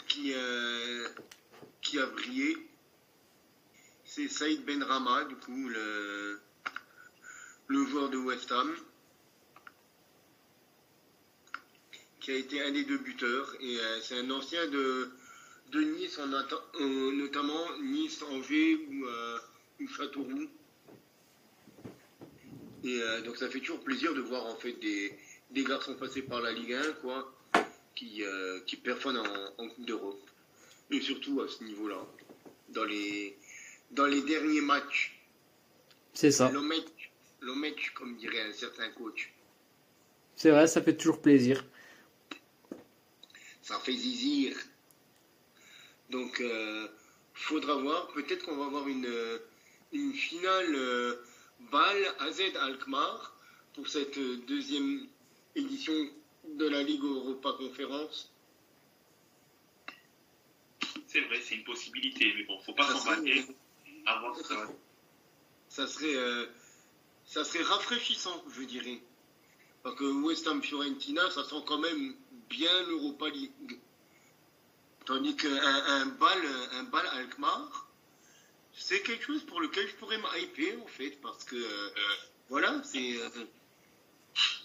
qui, 0.07 0.31
euh, 0.35 1.07
qui 1.81 1.97
a 1.97 2.05
brillé. 2.05 2.55
C'est 4.03 4.27
Saïd 4.27 4.63
Benrama, 4.63 5.23
du 5.23 5.35
coup, 5.37 5.69
le, 5.69 6.39
joueur 7.67 8.09
de 8.09 8.17
West 8.17 8.51
Ham, 8.51 8.75
qui 12.19 12.29
a 12.29 12.35
été 12.35 12.61
un 12.61 12.69
des 12.69 12.83
deux 12.83 12.99
buteurs. 12.99 13.55
Et 13.59 13.79
euh, 13.79 14.01
c'est 14.01 14.19
un 14.19 14.29
ancien 14.29 14.67
de, 14.67 15.09
Nice, 15.73 16.19
euh, 16.19 17.11
notamment 17.11 17.79
Nice, 17.81 18.21
Angers 18.21 18.85
ou, 18.87 19.07
ou 19.83 19.87
Châteauroux. 19.87 20.47
Et 22.85 23.01
euh, 23.01 23.21
donc 23.21 23.35
ça 23.37 23.49
fait 23.49 23.59
toujours 23.59 23.83
plaisir 23.83 24.13
de 24.13 24.21
voir 24.21 24.45
en 24.45 24.55
fait 24.55 24.73
des, 24.73 25.17
des 25.49 25.63
garçons 25.63 25.95
passés 25.95 26.21
par 26.21 26.39
la 26.41 26.51
Ligue 26.51 26.73
1 26.73 26.91
quoi, 27.01 27.33
qui, 27.95 28.23
euh, 28.23 28.59
qui 28.67 28.75
performent 28.77 29.23
en, 29.57 29.63
en 29.63 29.69
Coupe 29.69 29.85
d'Europe. 29.85 30.29
Et 30.91 31.01
surtout 31.01 31.41
à 31.41 31.47
ce 31.47 31.63
niveau-là, 31.63 32.05
dans 32.69 32.83
les, 32.83 33.35
dans 33.89 34.05
les 34.05 34.21
derniers 34.21 34.61
matchs. 34.61 35.19
C'est 36.13 36.29
ça. 36.29 36.51
L'omec, 36.51 36.85
l'omec, 37.41 37.91
comme 37.95 38.15
dirait 38.17 38.41
un 38.41 38.53
certain 38.53 38.89
coach. 38.91 39.33
C'est 40.35 40.51
vrai, 40.51 40.67
ça 40.67 40.83
fait 40.83 40.95
toujours 40.95 41.21
plaisir. 41.21 41.65
Ça 43.63 43.79
fait 43.79 43.93
zizir. 43.93 44.55
Donc, 46.11 46.39
euh, 46.39 46.87
faudra 47.33 47.75
voir. 47.77 48.11
Peut-être 48.13 48.45
qu'on 48.45 48.57
va 48.57 48.65
avoir 48.65 48.87
une, 48.87 49.09
une 49.91 50.13
finale 50.13 50.75
euh, 50.75 51.15
Bâle 51.59 52.15
AZ 52.19 52.41
Alkmaar 52.61 53.35
pour 53.73 53.87
cette 53.87 54.19
deuxième 54.45 55.07
édition 55.55 55.93
de 56.43 56.67
la 56.67 56.83
Ligue 56.83 57.03
Europa 57.03 57.53
Conférence. 57.57 58.31
c'est 61.07 61.21
vrai, 61.21 61.39
c'est 61.41 61.55
une 61.55 61.63
possibilité, 61.63 62.33
mais 62.35 62.43
bon, 62.43 62.59
faut 62.59 62.73
pas 62.73 62.87
s'emballer. 62.87 63.45
ce 63.45 64.41
que 64.41 64.47
ça 64.47 64.67
ça 65.69 65.87
serait, 65.87 66.15
euh, 66.15 66.45
ça 67.25 67.43
serait 67.43 67.63
rafraîchissant, 67.63 68.43
je 68.55 68.63
dirais. 68.63 69.01
Parce 69.83 69.95
que 69.95 70.03
West 70.23 70.47
Ham 70.47 70.61
Fiorentina, 70.61 71.29
ça 71.31 71.43
sent 71.43 71.63
quand 71.65 71.79
même 71.79 72.15
bien 72.49 72.83
l'Europa 72.87 73.29
League. 73.29 73.79
Tandis 75.05 75.35
qu'un 75.35 75.55
un 75.55 76.05
bal, 76.07 76.39
un 76.73 76.83
bal 76.83 77.05
Alkmaar, 77.13 77.84
c'est 78.77 79.01
quelque 79.01 79.23
chose 79.23 79.43
pour 79.43 79.59
lequel 79.59 79.87
je 79.87 79.95
pourrais 79.95 80.17
m'hyper 80.17 80.81
en 80.83 80.87
fait, 80.87 81.11
parce 81.21 81.43
que 81.43 81.55
euh, 81.55 81.89
voilà, 82.49 82.81
c'est 82.83 83.17
euh, 83.17 83.29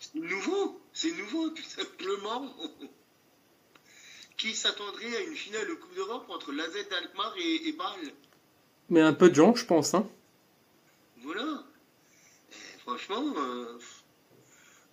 c'est 0.00 0.14
nouveau, 0.14 0.80
c'est 0.92 1.12
nouveau 1.12 1.50
tout 1.50 1.62
simplement. 1.62 2.54
Qui 4.36 4.54
s'attendrait 4.54 5.16
à 5.16 5.20
une 5.20 5.36
finale 5.36 5.68
de 5.68 5.74
Coupe 5.74 5.94
d'Europe 5.94 6.24
entre 6.30 6.52
l'AZ 6.52 6.72
d'Alkmaar 6.88 7.34
et, 7.36 7.68
et 7.68 7.72
Bâle? 7.72 8.10
Mais 8.88 9.02
un 9.02 9.12
peu 9.12 9.28
de 9.28 9.34
gens, 9.34 9.54
je 9.54 9.66
pense. 9.66 9.92
Hein. 9.92 10.08
Voilà. 11.18 11.62
Et 12.50 12.78
franchement, 12.80 13.22
euh, 13.36 13.78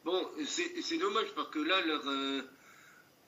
bon, 0.03 0.29
c'est 0.45 0.97
dommage 0.97 1.33
parce 1.33 1.49
que 1.49 1.59
là, 1.59 1.79
leur, 1.85 2.07
euh, 2.07 2.41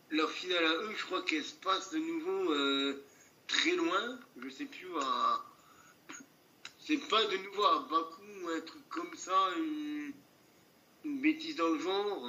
leur 0.09 0.29
finale 0.29 0.65
à 0.65 0.73
eux, 0.83 0.93
je 0.95 1.05
crois 1.05 1.21
qu'elle 1.21 1.45
se 1.45 1.55
passe 1.55 1.91
de 1.91 1.99
nouveau 1.99 2.53
euh, 2.53 3.01
très 3.47 3.71
loin. 3.71 4.19
Je 4.43 4.49
sais 4.49 4.65
plus 4.65 4.89
à. 5.01 5.45
C'est 6.89 7.07
pas 7.07 7.23
de 7.23 7.37
nouveau 7.37 7.65
à 7.65 7.87
Bakou 7.87 8.23
ou 8.43 8.49
un 8.49 8.61
truc 8.61 8.81
comme 8.89 9.15
ça, 9.15 9.51
une, 9.59 10.11
une 11.05 11.21
bêtise 11.21 11.55
dans 11.55 11.67
le 11.67 11.77
genre. 11.77 12.27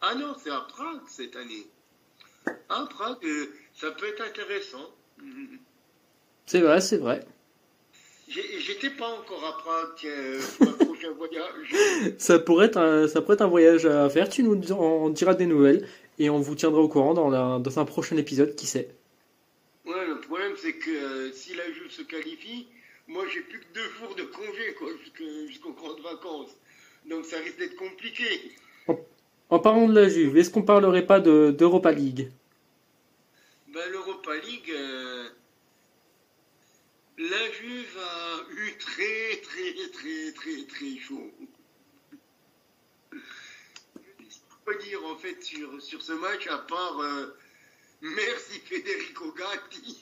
Ah 0.00 0.14
non, 0.14 0.34
c'est 0.42 0.48
à 0.48 0.60
Prague 0.60 1.02
cette 1.06 1.36
année. 1.36 1.66
À 2.70 2.86
Prague, 2.88 3.18
euh, 3.22 3.52
ça 3.74 3.90
peut 3.90 4.06
être 4.06 4.22
intéressant. 4.22 4.88
C'est 6.46 6.60
vrai, 6.62 6.80
c'est 6.80 6.96
vrai. 6.96 7.22
J'étais 8.28 8.88
pas 8.88 9.08
encore 9.08 9.44
à 9.44 9.58
Prague 9.58 10.06
euh, 10.06 10.40
pour 10.56 10.68
un 10.68 10.72
prochain 10.72 11.10
voyage. 11.10 12.14
Ça 12.18 12.38
pourrait, 12.38 12.66
être 12.66 12.78
un, 12.78 13.08
ça 13.08 13.20
pourrait 13.20 13.34
être 13.34 13.42
un 13.42 13.48
voyage 13.48 13.84
à 13.84 14.08
faire. 14.08 14.30
Tu 14.30 14.42
nous 14.42 14.72
en 14.72 15.10
diras 15.10 15.34
des 15.34 15.44
nouvelles 15.44 15.86
et 16.18 16.30
on 16.30 16.38
vous 16.38 16.54
tiendra 16.54 16.80
au 16.80 16.88
courant 16.88 17.12
dans, 17.12 17.28
la, 17.28 17.58
dans 17.58 17.78
un 17.78 17.84
prochain 17.84 18.16
épisode, 18.16 18.54
qui 18.54 18.66
sait. 18.66 18.88
Ouais, 19.84 20.06
le 20.06 20.18
problème 20.18 20.54
c'est 20.56 20.76
que 20.78 20.90
euh, 20.90 21.32
si 21.32 21.54
la 21.54 21.70
Juve 21.72 21.90
se 21.90 22.02
qualifie, 22.02 22.66
moi 23.10 23.24
j'ai 23.32 23.40
plus 23.40 23.58
que 23.60 23.72
deux 23.74 23.90
jours 23.98 24.14
de 24.14 24.22
congé 24.22 24.76
jusqu'aux 25.48 25.72
grandes 25.72 26.00
vacances. 26.00 26.56
Donc 27.06 27.24
ça 27.24 27.38
risque 27.38 27.58
d'être 27.58 27.76
compliqué. 27.76 28.52
En 29.48 29.58
parlant 29.58 29.88
de 29.88 29.94
la 30.00 30.08
Juve, 30.08 30.36
est-ce 30.36 30.50
qu'on 30.50 30.62
parlerait 30.62 31.06
pas 31.06 31.18
de- 31.18 31.50
d'Europa 31.50 31.90
League? 31.90 32.30
Ben, 33.68 33.90
L'Europa 33.90 34.36
League, 34.36 34.70
euh, 34.70 35.28
la 37.18 37.52
Juve 37.52 37.98
a 37.98 38.40
eu 38.52 38.78
très 38.78 39.40
très 39.42 39.72
très 39.90 40.32
très 40.32 40.64
très 40.66 40.96
chaud. 40.98 41.30
Je 44.72 44.78
dire 44.86 45.04
en 45.04 45.16
fait 45.16 45.42
sur, 45.42 45.82
sur 45.82 46.00
ce 46.00 46.12
match 46.12 46.46
à 46.46 46.58
part 46.58 47.00
euh, 47.00 47.26
merci 48.02 48.60
Federico 48.60 49.32
Gatti. 49.32 49.98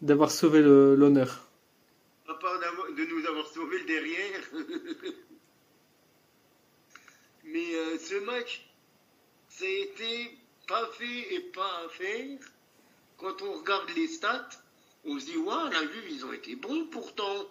D'avoir 0.00 0.30
sauvé 0.30 0.60
l'honneur. 0.62 1.40
À 2.28 2.34
part 2.34 2.58
de 2.58 3.04
nous 3.04 3.26
avoir 3.26 3.46
sauvé 3.46 3.78
le 3.80 3.84
derrière. 3.86 4.40
Mais 7.44 7.74
euh, 7.74 7.98
ce 7.98 8.14
match, 8.24 8.68
ça 9.48 9.64
a 9.64 9.68
été 9.68 10.38
pas 10.66 10.86
fait 10.92 11.34
et 11.34 11.40
pas 11.40 11.84
à 11.84 11.88
faire. 11.88 12.38
Quand 13.16 13.40
on 13.42 13.58
regarde 13.58 13.88
les 13.96 14.06
stats, 14.06 14.50
on 15.04 15.18
se 15.18 15.24
dit, 15.24 15.36
waouh, 15.36 15.70
la 15.70 15.80
Juve, 15.80 16.10
ils 16.10 16.26
ont 16.26 16.32
été 16.32 16.56
bons 16.56 16.86
pourtant. 16.86 17.48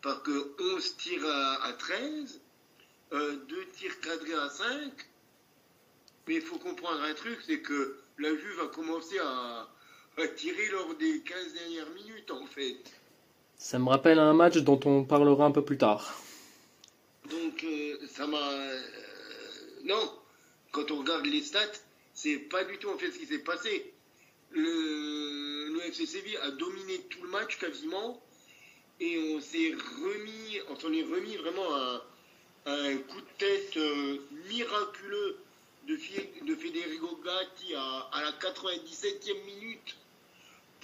Parce 0.00 0.22
que 0.22 0.54
11 0.76 0.96
tirs 0.96 1.26
à, 1.26 1.64
à 1.64 1.72
13, 1.72 2.40
2 3.10 3.66
tirs 3.72 4.00
cadrés 4.00 4.34
à 4.34 4.48
5. 4.48 4.92
Mais 6.28 6.36
il 6.36 6.42
faut 6.42 6.58
comprendre 6.58 7.02
un 7.02 7.14
truc, 7.14 7.40
c'est 7.44 7.60
que 7.60 7.98
la 8.18 8.28
Juve 8.30 8.60
a 8.60 8.68
commencé 8.68 9.18
à, 9.18 9.68
à 10.20 10.28
tirer 10.28 10.66
lors 10.70 10.94
des 10.96 11.20
15 11.20 11.54
dernières 11.54 11.90
minutes, 11.90 12.30
en 12.30 12.46
fait. 12.46 12.76
Ça 13.56 13.78
me 13.78 13.88
rappelle 13.88 14.18
un 14.18 14.34
match 14.34 14.56
dont 14.58 14.78
on 14.84 15.04
parlera 15.04 15.44
un 15.46 15.50
peu 15.50 15.64
plus 15.64 15.78
tard. 15.78 16.20
Donc, 17.30 17.64
euh, 17.64 17.98
ça 18.08 18.26
m'a. 18.26 18.38
euh, 18.52 18.80
non, 19.84 20.12
quand 20.72 20.90
on 20.90 20.98
regarde 21.00 21.26
les 21.26 21.42
stats, 21.42 21.60
c'est 22.14 22.36
pas 22.38 22.64
du 22.64 22.78
tout 22.78 22.88
en 22.88 22.98
fait 22.98 23.10
ce 23.10 23.18
qui 23.18 23.26
s'est 23.26 23.40
passé. 23.40 23.92
Le, 24.50 25.72
le 25.74 25.80
FC 25.88 26.06
Séville 26.06 26.36
a 26.38 26.50
dominé 26.52 27.00
tout 27.10 27.22
le 27.22 27.28
match 27.28 27.58
quasiment 27.58 28.20
et 29.00 29.34
on 29.34 29.40
s'est 29.40 29.72
remis, 30.02 30.58
on 30.70 30.78
s'en 30.78 30.92
est 30.92 31.02
remis 31.04 31.36
vraiment 31.36 31.74
à, 31.74 32.06
à 32.66 32.72
un 32.72 32.96
coup 32.96 33.20
de 33.20 33.26
tête 33.38 33.76
euh, 33.76 34.18
miraculeux 34.48 35.36
de 35.86 35.96
Federico 35.96 37.18
Gatti 37.24 37.74
à, 37.74 38.08
à 38.12 38.22
la 38.22 38.32
97e 38.32 39.44
minute 39.44 39.96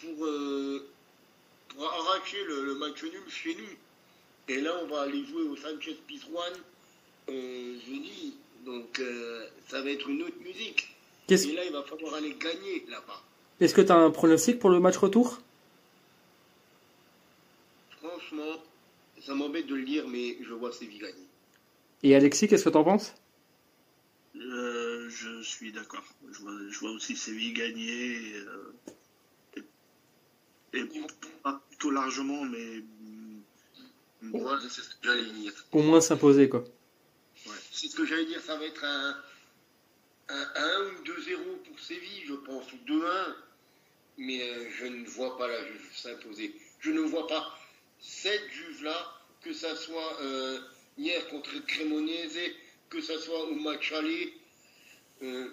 pour, 0.04 0.26
euh, 0.26 0.86
pour 1.68 1.84
arracher 1.84 2.42
le, 2.44 2.64
le 2.64 2.74
match 2.74 3.02
nul 3.02 3.22
chez 3.28 3.54
nous. 3.54 4.54
Et 4.54 4.60
là, 4.60 4.78
on 4.82 4.86
va 4.86 5.02
aller 5.02 5.24
jouer 5.26 5.42
au 5.42 5.56
Sanchez 5.56 5.96
Pizjuan 6.06 6.52
euh, 7.30 7.78
jeudi. 7.86 8.34
Donc, 8.64 8.98
euh, 9.00 9.46
ça 9.68 9.82
va 9.82 9.90
être 9.90 10.08
une 10.08 10.22
autre 10.22 10.38
musique. 10.42 10.94
Et 11.28 11.36
là, 11.36 11.64
il 11.64 11.72
va 11.72 11.82
falloir 11.82 12.14
aller 12.14 12.34
gagner 12.34 12.84
là-bas. 12.88 13.22
Est-ce 13.60 13.74
que 13.74 13.80
tu 13.80 13.92
as 13.92 13.96
un 13.96 14.10
pronostic 14.10 14.58
pour 14.58 14.70
le 14.70 14.80
match 14.80 14.96
retour? 14.96 15.40
Franchement, 18.02 18.62
ça 19.24 19.34
m'embête 19.34 19.66
de 19.66 19.74
le 19.74 19.84
dire, 19.84 20.06
mais 20.08 20.36
je 20.42 20.52
vois 20.52 20.72
Séville 20.72 20.98
gagner. 20.98 21.26
Et 22.02 22.14
Alexis, 22.14 22.48
qu'est-ce 22.48 22.64
que 22.64 22.70
t'en 22.70 22.84
penses? 22.84 23.14
Euh, 24.36 25.08
je 25.08 25.42
suis 25.42 25.72
d'accord. 25.72 26.04
Je 26.30 26.38
vois, 26.40 26.52
je 26.68 26.78
vois 26.80 26.90
aussi 26.90 27.16
Séville 27.16 27.54
gagner. 27.54 28.16
Et, 28.16 28.34
euh, 28.34 28.74
et, 30.74 30.84
pas 31.42 31.62
plutôt 31.70 31.90
largement, 31.90 32.44
mais. 32.44 32.80
mm, 32.80 33.42
Moi, 34.22 34.58
c'est 34.62 34.68
ce 34.82 34.88
que 34.90 34.94
j'allais 35.02 35.30
dire. 35.32 35.52
Au 35.72 35.82
moins 35.82 36.00
s'imposer, 36.00 36.48
quoi. 36.48 36.64
C'est 37.72 37.88
ce 37.88 37.96
que 37.96 38.06
j'allais 38.06 38.26
dire, 38.26 38.40
ça 38.40 38.56
va 38.56 38.64
être 38.64 38.84
un, 38.84 39.16
un 40.28 40.46
1 40.54 40.80
ou 41.00 41.04
2-0 41.04 41.36
pour 41.66 41.78
Séville, 41.80 42.24
je 42.26 42.34
pense, 42.34 42.72
ou 42.72 42.76
2-1. 42.86 43.34
Mais 44.16 44.42
euh, 44.42 44.70
je 44.78 44.86
ne 44.86 45.04
vois 45.06 45.36
pas 45.36 45.48
la 45.48 45.66
Juve 45.66 45.90
s'imposer. 45.94 46.54
Je 46.80 46.90
ne 46.92 47.00
vois 47.00 47.26
pas 47.26 47.58
cette 47.98 48.48
Juve-là, 48.50 48.96
que 49.42 49.52
ça 49.52 49.74
soit 49.76 50.20
euh, 50.22 50.60
hier 50.96 51.26
contre 51.28 51.50
Cremonese, 51.66 52.38
que 52.90 53.00
ça 53.00 53.18
soit 53.18 53.44
au 53.44 53.54
match 53.56 53.92
aller. 53.92 54.32
euh, 55.22 55.48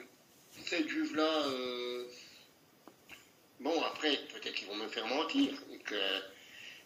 cette 0.65 0.87
Juve-là, 0.87 1.47
euh, 1.47 2.05
bon, 3.61 3.81
après, 3.83 4.17
peut-être 4.33 4.53
qu'ils 4.53 4.67
vont 4.67 4.75
me 4.75 4.87
faire 4.87 5.07
mentir. 5.07 5.49
et 5.73 5.77
que 5.77 5.95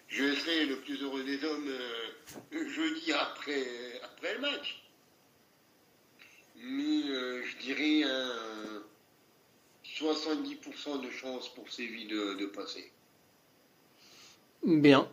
je 0.07 0.35
serai 0.35 0.65
le 0.65 0.79
plus 0.81 1.01
heureux 1.01 1.23
des 1.23 1.43
hommes 1.43 1.67
euh, 1.67 2.69
jeudi 2.69 3.11
après, 3.13 3.65
après 4.03 4.35
le 4.35 4.41
match. 4.41 4.83
Mais 6.57 7.09
euh, 7.09 7.43
je 7.43 7.57
dirais 7.57 8.03
un 8.03 8.83
70% 9.83 11.01
de 11.05 11.09
chance 11.09 11.53
pour 11.53 11.69
Séville 11.71 12.07
de, 12.07 12.35
de 12.35 12.45
passer. 12.45 12.91
Bien. 14.63 15.07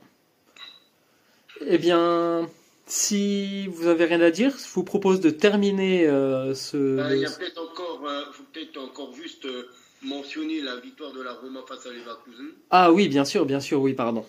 Eh 1.66 1.78
bien, 1.78 2.48
si 2.86 3.66
vous 3.68 3.86
avez 3.86 4.06
rien 4.06 4.20
à 4.20 4.30
dire, 4.30 4.52
je 4.58 4.68
vous 4.72 4.82
propose 4.84 5.20
de 5.20 5.30
terminer 5.30 6.06
euh, 6.06 6.54
ce. 6.54 6.76
Euh, 6.76 7.16
Il 7.16 7.22
y 7.22 7.26
a 7.26 7.30
peut-être 7.30 7.60
encore, 7.60 8.06
euh, 8.06 8.24
faut 8.32 8.42
peut-être 8.52 8.76
encore 8.78 9.14
juste 9.14 9.44
euh, 9.44 9.68
mentionner 10.02 10.60
la 10.60 10.76
victoire 10.76 11.12
de 11.12 11.22
la 11.22 11.32
Roma 11.32 11.62
face 11.68 11.86
à 11.86 11.90
Leverkusen 11.92 12.50
Ah 12.70 12.92
oui, 12.92 13.08
bien 13.08 13.24
sûr, 13.24 13.46
bien 13.46 13.60
sûr, 13.60 13.80
oui, 13.80 13.94
pardon. 13.94 14.24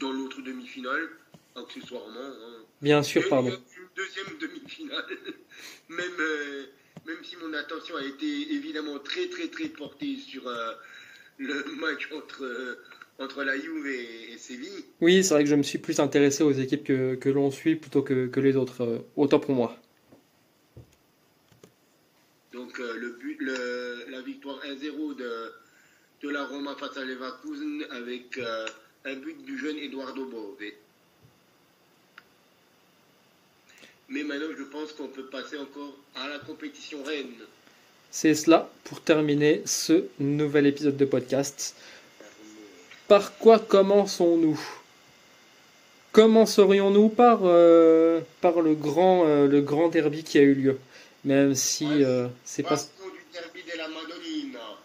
dans 0.00 0.12
l'autre 0.12 0.40
demi-finale, 0.42 1.08
accessoirement. 1.56 2.20
hein. 2.20 2.62
Bien 2.82 3.02
sûr, 3.02 3.24
Et 3.24 3.28
pardon. 3.28 3.48
Une 3.50 3.88
deuxième 3.96 4.38
demi-finale, 4.40 5.04
même, 5.88 6.20
euh, 6.20 6.64
même 7.06 7.16
si 7.22 7.36
mon 7.36 7.52
attention 7.54 7.96
a 7.96 8.04
été 8.04 8.26
évidemment 8.52 8.98
très 8.98 9.28
très 9.28 9.48
très 9.48 9.68
portée 9.68 10.16
sur 10.16 10.46
euh, 10.48 10.72
le 11.38 11.54
match 11.80 12.08
entre, 12.16 12.44
euh, 12.44 12.82
entre 13.18 13.42
la 13.44 13.56
Juve 13.58 13.86
et, 13.86 14.32
et 14.34 14.38
Séville. 14.38 14.84
Oui, 15.00 15.22
c'est 15.24 15.34
vrai 15.34 15.44
que 15.44 15.50
je 15.50 15.54
me 15.54 15.62
suis 15.62 15.78
plus 15.78 16.00
intéressé 16.00 16.42
aux 16.42 16.52
équipes 16.52 16.84
que, 16.84 17.14
que 17.14 17.28
l'on 17.28 17.50
suit 17.50 17.76
plutôt 17.76 18.02
que, 18.02 18.26
que 18.26 18.40
les 18.40 18.56
autres. 18.56 19.04
autant 19.16 19.38
pour 19.38 19.54
moi. 19.54 19.76
Donc 22.74 22.80
euh, 22.80 22.96
le 22.98 23.10
but, 23.10 23.38
la 24.10 24.20
victoire 24.22 24.58
1-0 24.64 25.16
de, 25.16 25.52
de 26.22 26.28
la 26.30 26.44
Roma 26.44 26.74
face 26.78 26.96
à 26.96 27.04
Leverkusen 27.04 27.84
avec 27.90 28.38
euh, 28.38 28.66
un 29.04 29.14
but 29.14 29.44
du 29.44 29.58
jeune 29.58 29.78
Eduardo 29.78 30.24
Bove. 30.24 30.56
Mais 34.08 34.24
maintenant, 34.24 34.48
je 34.58 34.64
pense 34.64 34.92
qu'on 34.92 35.06
peut 35.08 35.26
passer 35.26 35.56
encore 35.56 35.96
à 36.16 36.28
la 36.28 36.38
compétition 36.40 37.02
reine. 37.04 37.34
C'est 38.10 38.34
cela 38.34 38.68
pour 38.84 39.00
terminer 39.00 39.62
ce 39.66 40.06
nouvel 40.18 40.66
épisode 40.66 40.96
de 40.96 41.04
podcast. 41.04 41.76
Par 43.06 43.38
quoi 43.38 43.58
commençons-nous? 43.60 44.60
Commencerions-nous 46.12 47.08
par, 47.08 47.40
euh, 47.44 48.20
par 48.40 48.60
le, 48.62 48.74
grand, 48.74 49.24
le 49.24 49.60
grand 49.60 49.88
derby 49.88 50.24
qui 50.24 50.38
a 50.38 50.42
eu 50.42 50.54
lieu? 50.54 50.78
Même 51.24 51.54
si 51.54 51.86
euh, 51.90 52.28
c'est 52.44 52.62
pas 52.62 52.76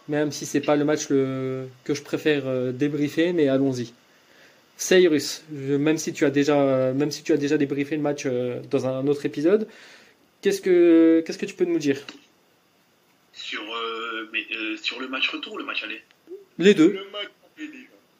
même 0.08 0.32
si 0.32 0.44
c'est 0.44 0.60
pas 0.60 0.74
le 0.74 0.84
match 0.84 1.08
le, 1.08 1.68
que 1.84 1.94
je 1.94 2.02
préfère 2.02 2.42
euh, 2.46 2.72
débriefer, 2.72 3.32
mais 3.32 3.48
allons-y. 3.48 3.92
Cyrus, 4.76 5.44
même 5.50 5.98
si 5.98 6.12
tu 6.12 6.24
as 6.24 6.30
déjà 6.30 6.92
même 6.94 7.10
si 7.10 7.22
tu 7.22 7.32
as 7.32 7.36
déjà 7.36 7.58
débriefé 7.58 7.96
le 7.96 8.02
match 8.02 8.22
euh, 8.24 8.60
dans 8.70 8.86
un 8.86 9.06
autre 9.06 9.26
épisode, 9.26 9.68
qu'est-ce 10.40 10.62
que 10.62 11.22
qu'est-ce 11.24 11.38
que 11.38 11.46
tu 11.46 11.54
peux 11.54 11.66
nous 11.66 11.78
dire? 11.78 11.98
Sur, 13.32 13.62
euh, 13.62 14.28
mais, 14.32 14.46
euh, 14.54 14.76
sur 14.76 15.00
le 15.00 15.08
match 15.08 15.28
retour 15.28 15.54
ou 15.54 15.58
le 15.58 15.64
match 15.64 15.82
aller? 15.84 16.02
Les 16.58 16.74
deux, 16.74 16.92
Le 16.92 17.10
match 17.10 17.28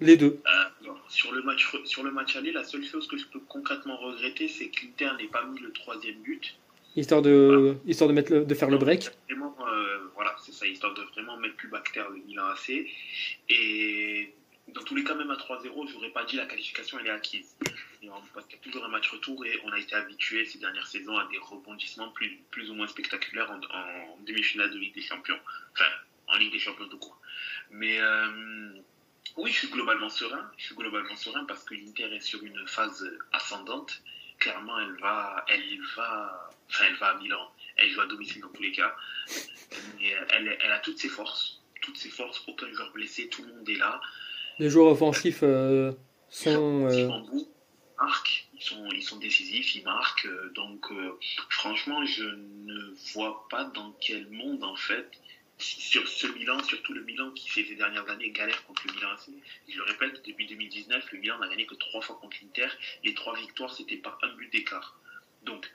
les 0.01 0.17
deux. 0.17 0.41
Euh, 0.47 0.87
non, 0.87 0.95
sur, 1.09 1.33
le 1.33 1.43
match, 1.43 1.71
sur 1.85 2.03
le 2.03 2.11
match 2.11 2.35
aller, 2.37 2.53
la 2.53 2.65
seule 2.65 2.85
chose 2.85 3.07
que 3.07 3.19
je 3.19 3.27
peux 3.27 3.41
concrètement 3.41 3.97
regretter, 3.99 4.49
c'est 4.49 4.69
que 4.69 4.81
l'Inter 4.85 5.11
n'ait 5.19 5.29
pas 5.29 5.45
mis 5.45 5.61
le 5.61 5.73
troisième 5.73 6.21
but. 6.23 6.57
Histoire 6.97 7.23
de 7.23 7.77
histoire 7.87 8.09
de 8.09 8.15
mettre 8.15 8.33
le- 8.33 8.45
de 8.45 8.55
faire 8.55 8.69
le 8.71 8.79
break. 8.79 9.11
Vraiment, 9.29 9.55
euh, 9.69 10.09
voilà, 10.15 10.35
c'est 10.45 10.53
ça, 10.53 10.67
histoire 10.67 10.93
de 10.95 11.03
vraiment 11.03 11.37
mettre 11.37 11.55
plus 11.57 11.69
bactère 11.69 12.09
le 12.11 12.19
Milan 12.19 12.47
AC. 12.47 12.87
Et 13.49 14.33
dans 14.69 14.83
tous 14.83 14.95
les 14.97 15.05
cas, 15.05 15.15
même 15.15 15.31
à 15.31 15.37
3-0, 15.37 15.87
je 15.87 15.95
n'aurais 15.95 16.11
pas 16.11 16.25
dit 16.25 16.37
la 16.37 16.47
qualification, 16.47 16.99
elle 16.99 17.07
est 17.07 17.11
acquise. 17.11 17.57
Et 18.03 18.11
on- 18.11 18.21
Parce 18.35 18.47
qu'il 18.47 18.57
y 18.57 18.61
a 18.61 18.63
toujours 18.65 18.85
un 18.85 18.89
match 18.89 19.09
retour 19.11 19.45
et 19.47 19.61
on 19.65 19.73
a 19.73 19.79
été 19.79 19.95
habitué 19.95 20.45
ces 20.47 20.59
dernières 20.59 20.87
saisons 20.87 21.17
à 21.17 21.29
des 21.31 21.39
rebondissements 21.39 22.09
plus, 22.11 22.39
plus 22.51 22.71
ou 22.71 22.75
moins 22.75 22.89
spectaculaires 22.89 23.51
en, 23.51 23.61
en 23.77 24.19
demi-finale 24.27 24.71
de 24.71 24.79
Ligue 24.79 24.95
des 24.95 25.03
Champions. 25.03 25.39
Enfin, 25.73 25.85
en 26.29 26.37
Ligue 26.39 26.53
des 26.53 26.59
Champions 26.59 26.89
tout 26.89 26.99
court. 26.99 27.21
Mais 27.71 28.01
euh, 28.01 28.73
oui, 29.37 29.51
je 29.53 29.59
suis 29.59 29.69
globalement 29.69 30.09
serein. 30.09 30.51
Je 30.59 30.65
suis 30.67 30.75
globalement 30.75 31.15
serein 31.17 31.45
parce 31.45 31.63
que 31.65 31.75
l'Inter 31.75 32.13
est 32.15 32.21
sur 32.21 32.43
une 32.43 32.67
phase 32.67 33.09
ascendante. 33.33 34.03
Clairement, 34.39 34.79
elle 34.81 34.97
va, 35.01 35.45
elle 35.49 35.79
va, 35.97 36.51
enfin, 36.71 36.85
elle 36.89 36.97
va 36.97 37.09
à 37.09 37.19
Milan. 37.19 37.51
Elle 37.77 37.91
joue 37.91 38.01
à 38.01 38.07
domicile 38.07 38.41
dans 38.41 38.49
tous 38.49 38.63
les 38.63 38.73
cas. 38.73 38.95
Mais 39.99 40.15
elle, 40.31 40.57
elle 40.61 40.73
a 40.73 40.79
toutes 40.81 40.99
ses 40.99 41.09
forces. 41.09 41.61
Toutes 41.83 41.97
ses 41.97 42.11
forces, 42.11 42.43
aucun 42.47 42.71
joueur 42.73 42.93
blessé, 42.93 43.29
tout 43.29 43.43
le 43.43 43.55
monde 43.55 43.69
est 43.69 43.77
là. 43.77 44.01
Les 44.59 44.69
joueurs 44.69 44.93
offensifs 44.93 45.41
euh, 45.43 45.93
sont 46.29 46.89
Ils 46.91 46.97
euh, 46.97 47.25
ils 47.33 47.47
marquent, 47.99 48.47
ils 48.55 48.63
sont, 48.63 48.89
ils 48.93 49.03
sont 49.03 49.17
décisifs, 49.19 49.75
ils 49.75 49.85
marquent. 49.85 50.27
euh, 50.27 50.53
Donc, 50.55 50.91
euh, 50.91 51.19
franchement, 51.49 52.05
je 52.05 52.25
ne 52.25 52.95
vois 53.15 53.47
pas 53.49 53.65
dans 53.65 53.93
quel 54.01 54.29
monde, 54.29 54.63
en 54.63 54.77
fait, 54.77 55.11
sur 55.59 56.07
ce 56.09 56.27
Milan, 56.27 56.63
surtout 56.65 56.93
le 56.93 57.03
Milan 57.03 57.31
qui 57.33 57.49
ces 57.51 57.75
dernières 57.75 58.09
années 58.11 58.31
galère 58.31 58.63
contre 58.65 58.87
le 58.87 58.95
Milan 58.95 59.11
AC. 59.13 59.31
Je 59.69 59.77
le 59.77 59.85
répète, 59.85 60.23
depuis 60.27 60.47
2019, 60.47 61.13
le 61.13 61.19
Milan 61.19 61.39
n'a 61.39 61.49
gagné 61.49 61.67
que 61.67 61.75
trois 61.75 62.01
fois 62.03 62.19
contre 62.21 62.37
l'Inter. 62.43 62.69
Les 63.05 63.15
trois 63.15 63.37
victoires, 63.37 63.73
c'était 63.73 63.97
par 63.97 64.19
un 64.23 64.29
but 64.35 64.51
d'écart. 64.53 64.99
Donc, 65.45 65.71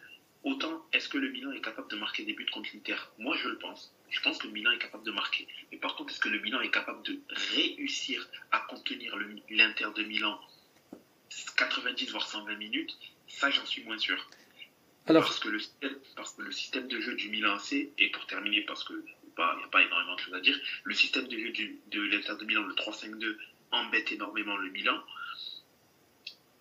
autant 0.45 0.86
est-ce 0.93 1.10
que 1.10 1.17
le 1.17 1.29
Milan 1.29 1.51
est 1.51 1.60
capable 1.60 1.89
de 1.89 1.97
marquer 1.97 2.23
des 2.23 2.34
buts 2.34 2.45
contre 2.45 2.69
l'Inter? 2.73 2.95
Moi, 3.17 3.36
je 3.36 3.49
le 3.49 3.58
pense. 3.58 3.91
Je 4.10 4.21
pense 4.21 4.38
que 4.38 4.47
le 4.47 4.53
Milan 4.53 4.71
est 4.71 4.77
capable 4.77 5.03
de 5.03 5.12
marquer. 5.12 5.47
Mais 5.71 5.77
par 5.77 5.95
contre, 5.95 6.13
est-ce 6.13 6.21
que 6.21 6.29
le 6.29 6.39
Milan 6.39 6.62
est 6.62 6.71
capable 6.71 7.03
de 7.03 7.19
réussir 7.29 8.29
à 8.51 8.60
contenir 8.69 9.17
l'Inter 9.49 9.88
de 9.95 10.03
Milan 10.03 10.39
90 11.58 12.12
voire 12.12 12.27
120 12.27 12.55
minutes? 12.55 12.95
Ça, 13.27 13.49
j'en 13.49 13.65
suis 13.65 13.84
moins 13.84 13.97
sûr. 13.97 14.29
Parce, 15.05 15.39
que 15.39 15.49
le, 15.49 15.60
parce 16.15 16.34
que 16.34 16.41
le 16.41 16.51
système 16.51 16.88
de 16.88 16.99
jeu 16.99 17.15
du 17.15 17.29
Milan 17.29 17.55
AC, 17.55 17.73
et 17.97 18.10
pour 18.12 18.25
terminer, 18.25 18.62
parce 18.62 18.84
qu'il 18.84 18.95
n'y 18.95 19.63
a 19.63 19.67
pas 19.71 19.84
énormément 19.84 20.15
de 20.15 20.19
choses 20.19 20.34
à 20.34 20.39
dire, 20.39 20.60
le 20.84 20.93
système 20.93 21.27
de 21.27 21.38
jeu 21.38 21.51
de 21.88 22.01
l'Inter 22.01 22.34
de 22.39 22.45
Milan, 22.45 22.63
le 22.63 22.73
3-5-2, 22.73 23.36
embête 23.71 24.12
énormément 24.12 24.58
le 24.58 24.69
Milan. 24.69 25.03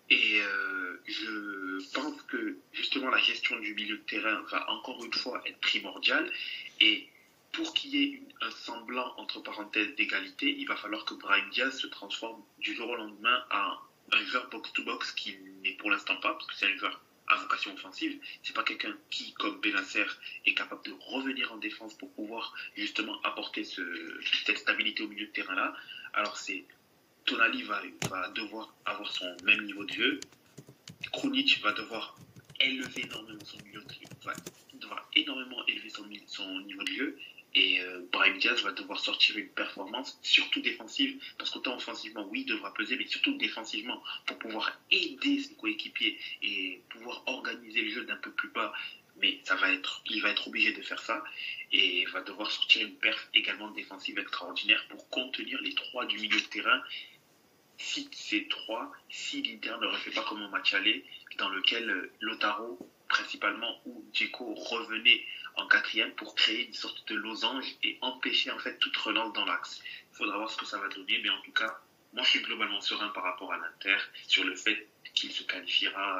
Et 0.09 0.39
euh, 0.39 1.01
je 1.07 1.93
pense 1.93 2.21
que 2.23 2.57
justement 2.73 3.09
la 3.09 3.17
gestion 3.17 3.59
du 3.59 3.73
milieu 3.73 3.97
de 3.97 4.03
terrain 4.03 4.41
va 4.51 4.69
encore 4.71 5.03
une 5.03 5.13
fois 5.13 5.41
être 5.45 5.59
primordiale. 5.59 6.31
Et 6.79 7.07
pour 7.51 7.73
qu'il 7.73 7.95
y 7.95 8.03
ait 8.03 8.21
un 8.41 8.51
semblant, 8.51 9.13
entre 9.17 9.41
parenthèses, 9.41 9.95
d'égalité, 9.95 10.55
il 10.57 10.67
va 10.67 10.75
falloir 10.75 11.05
que 11.05 11.13
Brahim 11.13 11.49
Diaz 11.51 11.77
se 11.77 11.87
transforme 11.87 12.43
du 12.59 12.75
jour 12.75 12.89
au 12.89 12.95
lendemain 12.95 13.43
en 13.51 13.77
un 14.11 14.25
joueur 14.25 14.49
box-to-box 14.49 15.13
qui 15.13 15.35
n'est 15.63 15.73
pour 15.73 15.89
l'instant 15.89 16.17
pas, 16.17 16.33
parce 16.33 16.45
que 16.45 16.55
c'est 16.55 16.67
un 16.67 16.77
joueur 16.77 17.01
à 17.27 17.37
vocation 17.37 17.73
offensive. 17.73 18.19
C'est 18.43 18.53
pas 18.53 18.63
quelqu'un 18.63 18.95
qui, 19.09 19.33
comme 19.33 19.59
Benacer, 19.61 20.05
est 20.45 20.53
capable 20.53 20.83
de 20.85 20.93
revenir 20.99 21.51
en 21.51 21.57
défense 21.57 21.95
pour 21.95 22.11
pouvoir 22.13 22.53
justement 22.75 23.19
apporter 23.23 23.63
ce, 23.63 23.81
cette 24.45 24.59
stabilité 24.59 25.03
au 25.03 25.07
milieu 25.07 25.25
de 25.25 25.31
terrain 25.31 25.55
là. 25.55 25.75
Alors 26.13 26.37
c'est 26.37 26.65
Tonali 27.25 27.63
va, 27.63 27.81
va 28.09 28.29
devoir 28.29 28.73
avoir 28.85 29.11
son 29.11 29.35
même 29.43 29.65
niveau 29.65 29.83
de 29.83 29.93
jeu. 29.93 30.19
Krunic 31.11 31.59
va 31.61 31.71
devoir 31.71 32.15
élever 32.59 33.03
énormément 33.03 33.43
son 33.43 33.57
milieu 33.63 33.81
de 33.81 33.93
jeu, 33.93 33.99
va 34.23 34.33
devoir 34.73 35.09
énormément 35.15 35.65
élever 35.67 35.89
son, 35.89 36.05
niveau 36.05 36.83
de 36.83 36.91
jeu. 36.91 37.19
Et 37.55 37.79
euh, 37.81 38.01
Diaz 38.37 38.61
va 38.63 38.73
devoir 38.73 38.99
sortir 38.99 39.37
une 39.37 39.47
performance, 39.47 40.19
surtout 40.21 40.61
défensive, 40.61 41.21
parce 41.37 41.49
qu'autant 41.51 41.77
offensivement, 41.77 42.27
oui, 42.29 42.41
il 42.41 42.45
devra 42.45 42.73
peser, 42.73 42.97
mais 42.97 43.07
surtout 43.07 43.37
défensivement, 43.37 44.03
pour 44.25 44.37
pouvoir 44.39 44.77
aider 44.91 45.39
ses 45.39 45.55
coéquipiers 45.55 46.19
et 46.41 46.81
pouvoir 46.89 47.23
organiser 47.27 47.81
le 47.83 47.91
jeu 47.91 48.03
d'un 48.05 48.17
peu 48.17 48.31
plus 48.31 48.49
bas. 48.49 48.73
Mais 49.21 49.39
ça 49.45 49.55
va 49.55 49.71
être, 49.71 50.03
il 50.07 50.21
va 50.21 50.31
être 50.31 50.49
obligé 50.49 50.73
de 50.73 50.81
faire 50.81 50.99
ça 50.99 51.23
et 51.71 52.05
va 52.07 52.21
devoir 52.21 52.51
sortir 52.51 52.85
une 52.85 52.95
perf 52.95 53.29
également 53.33 53.71
défensive 53.71 54.19
extraordinaire 54.19 54.85
pour 54.89 55.09
contenir 55.09 55.61
les 55.61 55.73
trois 55.73 56.05
du 56.05 56.17
milieu 56.17 56.39
de 56.39 56.45
terrain 56.47 56.83
si 57.77 58.09
ces 58.11 58.47
trois, 58.47 58.91
si 59.09 59.41
l'Inter 59.41 59.75
ne 59.81 59.87
refait 59.87 60.11
pas 60.11 60.23
comme 60.23 60.41
un 60.41 60.49
match 60.49 60.73
aller, 60.73 61.05
dans 61.37 61.49
lequel 61.49 61.89
euh, 61.89 62.11
Lotaro, 62.21 62.79
principalement, 63.07 63.79
ou 63.85 64.03
Dzeko 64.13 64.53
revenait 64.53 65.21
en 65.57 65.67
quatrième 65.67 66.11
pour 66.11 66.35
créer 66.35 66.67
une 66.67 66.73
sorte 66.73 67.07
de 67.07 67.15
losange 67.15 67.65
et 67.83 67.97
empêcher 68.01 68.51
en 68.51 68.59
fait 68.59 68.77
toute 68.79 68.95
relance 68.97 69.33
dans 69.33 69.45
l'axe. 69.45 69.81
Il 70.11 70.17
faudra 70.17 70.37
voir 70.37 70.49
ce 70.49 70.57
que 70.57 70.65
ça 70.65 70.77
va 70.77 70.87
donner, 70.89 71.19
mais 71.23 71.29
en 71.29 71.41
tout 71.43 71.51
cas, 71.51 71.79
moi 72.13 72.23
je 72.23 72.29
suis 72.31 72.41
globalement 72.41 72.81
serein 72.81 73.09
par 73.09 73.23
rapport 73.23 73.51
à 73.53 73.57
l'Inter 73.57 73.97
sur 74.27 74.43
le 74.43 74.55
fait 74.55 74.87
qu'il 75.13 75.31
se 75.31 75.43
qualifiera 75.43 76.19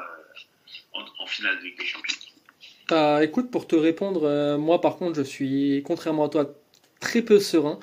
euh, 0.94 1.00
en, 1.18 1.26
finale 1.26 1.58
de 1.58 1.64
Ligue 1.64 1.78
des 1.78 1.86
Champions. 1.86 3.22
Écoute, 3.22 3.50
pour 3.50 3.66
te 3.66 3.76
répondre, 3.76 4.24
euh, 4.24 4.56
moi 4.58 4.80
par 4.80 4.96
contre, 4.96 5.16
je 5.16 5.22
suis, 5.22 5.82
contrairement 5.84 6.26
à 6.26 6.28
toi, 6.28 6.46
très 7.00 7.22
peu 7.22 7.40
serein 7.40 7.78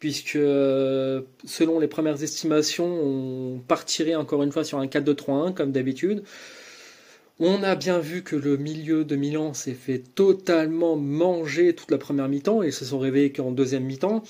puisque 0.00 0.38
selon 1.44 1.78
les 1.78 1.86
premières 1.86 2.22
estimations, 2.22 2.86
on 2.86 3.58
partirait 3.60 4.16
encore 4.16 4.42
une 4.42 4.50
fois 4.50 4.64
sur 4.64 4.78
un 4.78 4.86
4-2-3-1 4.86 5.54
comme 5.54 5.70
d'habitude. 5.70 6.24
On 7.38 7.62
a 7.62 7.74
bien 7.74 8.00
vu 8.00 8.22
que 8.22 8.36
le 8.36 8.56
milieu 8.56 9.04
de 9.04 9.16
Milan 9.16 9.54
s'est 9.54 9.74
fait 9.74 9.98
totalement 9.98 10.96
manger 10.96 11.74
toute 11.74 11.90
la 11.90 11.98
première 11.98 12.28
mi-temps 12.28 12.62
et 12.62 12.70
se 12.70 12.84
sont 12.84 12.98
réveillés 12.98 13.32
qu'en 13.32 13.52
deuxième 13.52 13.84
mi-temps. 13.84 14.22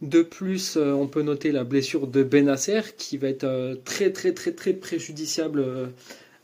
De 0.00 0.22
plus, 0.22 0.76
euh, 0.76 0.92
on 0.92 1.06
peut 1.06 1.22
noter 1.22 1.52
la 1.52 1.62
blessure 1.62 2.06
de 2.06 2.22
Benacer 2.22 2.80
qui 2.96 3.18
va 3.18 3.28
être 3.28 3.44
euh, 3.44 3.76
très 3.84 4.12
très 4.12 4.32
très 4.32 4.52
très 4.52 4.72
préjudiciable 4.72 5.60
euh, 5.60 5.86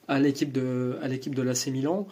à 0.08 0.20
l'équipe 0.20 0.52
de 0.52 0.96
à 1.02 1.08
l'équipe 1.08 1.34
de 1.34 1.42
l'AC 1.42 1.68
Milan. 1.68 2.06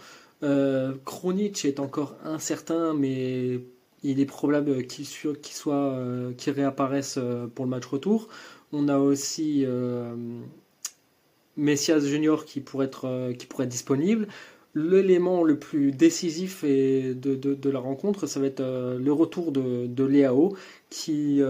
Kronic 1.06 1.64
est 1.64 1.80
encore 1.80 2.16
incertain, 2.22 2.92
mais 2.92 3.60
il 4.04 4.20
est 4.20 4.26
probable 4.26 4.86
qu'il 4.86 5.06
soit, 5.06 5.34
euh, 5.72 6.32
qu'il 6.34 6.52
réapparaisse 6.52 7.16
euh, 7.18 7.46
pour 7.46 7.64
le 7.64 7.70
match 7.70 7.86
retour. 7.86 8.28
On 8.72 8.88
a 8.88 8.98
aussi 8.98 9.64
euh, 9.66 10.14
Messias 11.56 12.00
Junior 12.00 12.44
qui 12.44 12.60
pourrait 12.60 12.86
être, 12.86 13.32
qui 13.38 13.46
pourrait 13.46 13.64
être 13.64 13.70
disponible. 13.70 14.28
L'élément 14.74 15.42
le 15.44 15.58
plus 15.58 15.92
décisif 15.92 16.64
de, 16.64 17.14
de, 17.14 17.70
la 17.70 17.78
rencontre, 17.78 18.26
ça 18.26 18.40
va 18.40 18.46
être 18.46 18.60
le 18.60 19.12
retour 19.12 19.52
de, 19.52 19.86
de 19.86 20.04
Léao, 20.04 20.56
qui, 20.90 21.40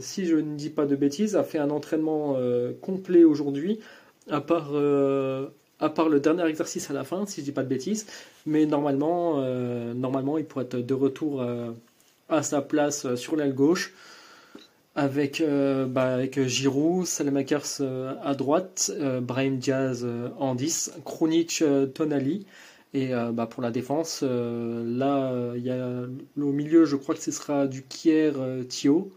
si 0.00 0.26
je 0.26 0.36
ne 0.36 0.56
dis 0.56 0.68
pas 0.68 0.84
de 0.84 0.94
bêtises, 0.94 1.36
a 1.36 1.42
fait 1.42 1.56
un 1.56 1.70
entraînement 1.70 2.36
complet 2.82 3.24
aujourd'hui, 3.24 3.80
à 4.28 4.42
part, 4.42 4.72
à 5.80 5.88
part 5.88 6.08
le 6.08 6.20
dernier 6.20 6.46
exercice 6.46 6.90
à 6.90 6.92
la 6.92 7.04
fin, 7.04 7.26
si 7.26 7.40
je 7.40 7.46
dis 7.46 7.52
pas 7.52 7.62
de 7.62 7.68
bêtises. 7.68 8.06
Mais 8.46 8.66
normalement, 8.66 9.34
euh, 9.38 9.94
normalement 9.94 10.38
il 10.38 10.44
pourrait 10.44 10.64
être 10.64 10.76
de 10.76 10.94
retour 10.94 11.42
euh, 11.42 11.70
à 12.28 12.42
sa 12.42 12.60
place 12.62 13.06
euh, 13.06 13.16
sur 13.16 13.36
l'aile 13.36 13.54
gauche. 13.54 13.94
Avec, 14.96 15.40
bah, 15.40 16.14
avec 16.14 16.42
Giroud, 16.46 17.06
Salamakers 17.06 17.80
à 18.24 18.34
droite, 18.34 18.90
Brahim 19.22 19.56
Diaz 19.56 20.04
en 20.36 20.56
10, 20.56 20.94
Krunic, 21.04 21.62
Tonali. 21.94 22.44
Et 22.92 23.12
bah, 23.32 23.46
pour 23.46 23.62
la 23.62 23.70
défense, 23.70 24.22
là, 24.22 25.32
il 25.54 25.62
y 25.62 25.70
a, 25.70 26.02
au 26.36 26.52
milieu, 26.52 26.86
je 26.86 26.96
crois 26.96 27.14
que 27.14 27.22
ce 27.22 27.30
sera 27.30 27.68
du 27.68 27.84
Kier 27.84 28.32
Thio. 28.68 29.12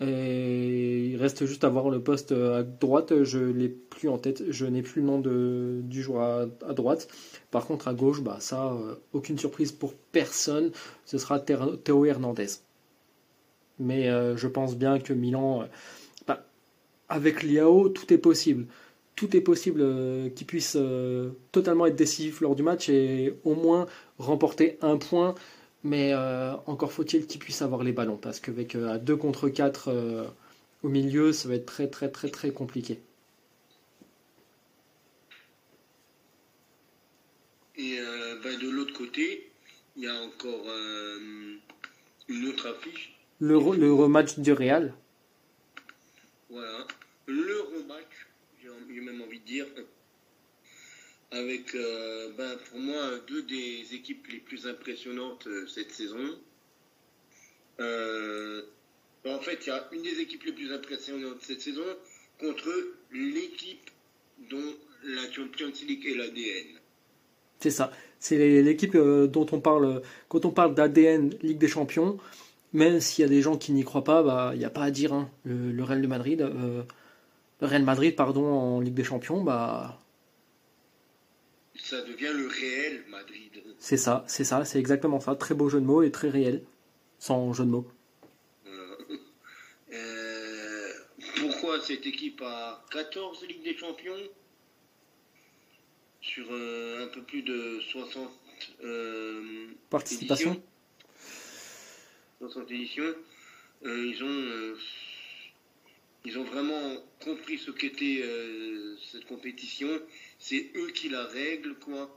Et 0.00 1.06
il 1.06 1.16
reste 1.16 1.44
juste 1.46 1.64
à 1.64 1.68
voir 1.68 1.90
le 1.90 2.00
poste 2.00 2.30
à 2.30 2.62
droite, 2.62 3.24
je 3.24 3.40
l'ai 3.40 3.68
plus 3.68 4.08
en 4.08 4.18
tête, 4.18 4.44
je 4.48 4.64
n'ai 4.64 4.82
plus 4.82 5.00
le 5.00 5.06
nom 5.08 5.18
du 5.18 6.02
joueur 6.02 6.48
à, 6.66 6.72
droite. 6.72 7.08
Par 7.50 7.66
contre 7.66 7.88
à 7.88 7.94
gauche, 7.94 8.22
bah 8.22 8.36
ça, 8.38 8.72
euh, 8.72 8.94
aucune 9.12 9.38
surprise 9.38 9.72
pour 9.72 9.94
personne, 10.12 10.70
ce 11.04 11.18
sera 11.18 11.40
Théo 11.40 12.04
Hernandez. 12.04 12.46
Mais 13.80 14.08
euh, 14.08 14.36
je 14.36 14.46
pense 14.46 14.76
bien 14.76 15.00
que 15.00 15.12
Milan, 15.12 15.62
euh, 15.62 15.66
bah, 16.28 16.44
avec 17.08 17.42
Liao, 17.42 17.88
tout 17.88 18.12
est 18.12 18.18
possible. 18.18 18.66
Tout 19.16 19.36
est 19.36 19.40
possible 19.40 19.82
qu'il 20.36 20.46
puisse 20.46 20.78
totalement 21.50 21.86
être 21.86 21.96
décisif 21.96 22.40
lors 22.40 22.54
du 22.54 22.62
match 22.62 22.88
et 22.88 23.34
au 23.42 23.56
moins 23.56 23.86
remporter 24.16 24.78
un 24.80 24.96
point 24.96 25.34
mais 25.84 26.12
euh, 26.12 26.54
encore 26.66 26.92
faut-il 26.92 27.26
qu'il 27.26 27.40
puisse 27.40 27.62
avoir 27.62 27.82
les 27.82 27.92
ballons, 27.92 28.16
parce 28.16 28.40
qu'avec 28.40 28.74
euh, 28.74 28.90
à 28.90 28.98
2 28.98 29.16
contre 29.16 29.48
4 29.48 29.88
euh, 29.88 30.24
au 30.82 30.88
milieu, 30.88 31.32
ça 31.32 31.48
va 31.48 31.54
être 31.54 31.66
très 31.66 31.88
très 31.88 32.10
très 32.10 32.28
très 32.28 32.50
compliqué. 32.50 33.00
Et 37.76 37.98
bah, 38.42 38.56
de 38.60 38.68
l'autre 38.68 38.92
côté, 38.92 39.52
il 39.96 40.02
y 40.02 40.08
a 40.08 40.14
encore 40.14 40.66
une 42.28 42.48
autre 42.48 42.68
affiche. 42.68 43.16
Le, 43.38 43.54
le 43.76 43.92
rematch 43.94 44.40
du 44.40 44.52
Real. 44.52 44.94
Voilà, 46.50 46.88
le 47.26 47.60
rematch, 47.60 48.26
j'ai 48.60 49.00
même 49.00 49.22
envie 49.22 49.38
de 49.38 49.44
dire, 49.44 49.66
avec 51.30 51.74
euh, 51.74 52.30
ben, 52.36 52.56
pour 52.70 52.80
moi 52.80 52.96
deux 53.28 53.42
des 53.42 53.94
équipes 53.94 54.26
les 54.28 54.38
plus 54.38 54.66
impressionnantes 54.66 55.46
euh, 55.46 55.66
cette 55.66 55.92
saison. 55.92 56.36
Euh, 57.80 58.62
ben, 59.24 59.36
en 59.36 59.40
fait, 59.40 59.58
il 59.66 59.68
y 59.68 59.72
a 59.72 59.88
une 59.92 60.02
des 60.02 60.20
équipes 60.20 60.44
les 60.44 60.52
plus 60.52 60.72
impressionnantes 60.72 61.38
cette 61.40 61.60
saison 61.60 61.84
contre 62.40 62.68
l'équipe 63.12 63.90
dont 64.50 64.74
la 65.04 65.30
Champions 65.30 65.72
League 65.86 66.06
est 66.06 66.16
l'ADN. 66.16 66.80
C'est 67.60 67.70
ça. 67.70 67.92
C'est 68.20 68.62
l'équipe 68.62 68.96
dont 68.96 69.46
on 69.52 69.60
parle 69.60 70.02
quand 70.28 70.44
on 70.44 70.50
parle 70.50 70.74
d'ADN 70.74 71.34
Ligue 71.42 71.58
des 71.58 71.68
Champions. 71.68 72.18
Même 72.72 73.00
s'il 73.00 73.22
y 73.22 73.24
a 73.24 73.28
des 73.28 73.42
gens 73.42 73.56
qui 73.56 73.72
n'y 73.72 73.82
croient 73.82 74.04
pas, 74.04 74.22
bah, 74.22 74.50
il 74.54 74.58
n'y 74.58 74.64
a 74.64 74.70
pas 74.70 74.82
à 74.82 74.90
dire. 74.90 75.12
Hein. 75.12 75.30
Le, 75.44 75.82
Real 75.82 76.02
de 76.02 76.06
Madrid, 76.06 76.48
Real 77.60 77.82
Madrid, 77.82 78.14
pardon, 78.14 78.44
en 78.44 78.80
Ligue 78.80 78.94
des 78.94 79.04
Champions, 79.04 79.42
bah, 79.42 79.98
ça 81.78 82.02
devient 82.02 82.32
le 82.34 82.48
réel 82.48 83.04
Madrid. 83.08 83.62
C'est 83.78 83.96
ça, 83.96 84.24
c'est 84.26 84.44
ça, 84.44 84.64
c'est 84.64 84.78
exactement 84.78 85.20
ça. 85.20 85.34
Très 85.36 85.54
beau 85.54 85.68
jeu 85.68 85.80
de 85.80 85.86
mots 85.86 86.02
et 86.02 86.10
très 86.10 86.28
réel, 86.28 86.62
sans 87.18 87.52
jeu 87.52 87.64
de 87.64 87.70
mots. 87.70 87.86
Euh, 89.92 90.92
pourquoi 91.36 91.80
cette 91.80 92.04
équipe 92.04 92.42
a 92.42 92.84
14 92.90 93.44
Ligues 93.46 93.62
des 93.62 93.76
Champions 93.76 94.28
sur 96.20 96.46
euh, 96.50 97.04
un 97.04 97.08
peu 97.08 97.22
plus 97.22 97.42
de 97.42 97.80
60 97.80 98.28
euh, 98.82 99.68
participations 99.88 100.60
60 102.40 102.70
éditions. 102.70 103.14
ils 103.84 104.22
ont 104.22 104.76
ils 106.24 106.38
ont 106.38 106.44
vraiment 106.44 106.96
compris 107.24 107.58
ce 107.58 107.70
qu'était 107.70 108.22
cette 109.10 109.24
compétition 109.24 109.88
c'est 110.38 110.70
eux 110.76 110.90
qui 110.90 111.08
la 111.08 111.24
règlent, 111.24 111.76
quoi. 111.78 112.14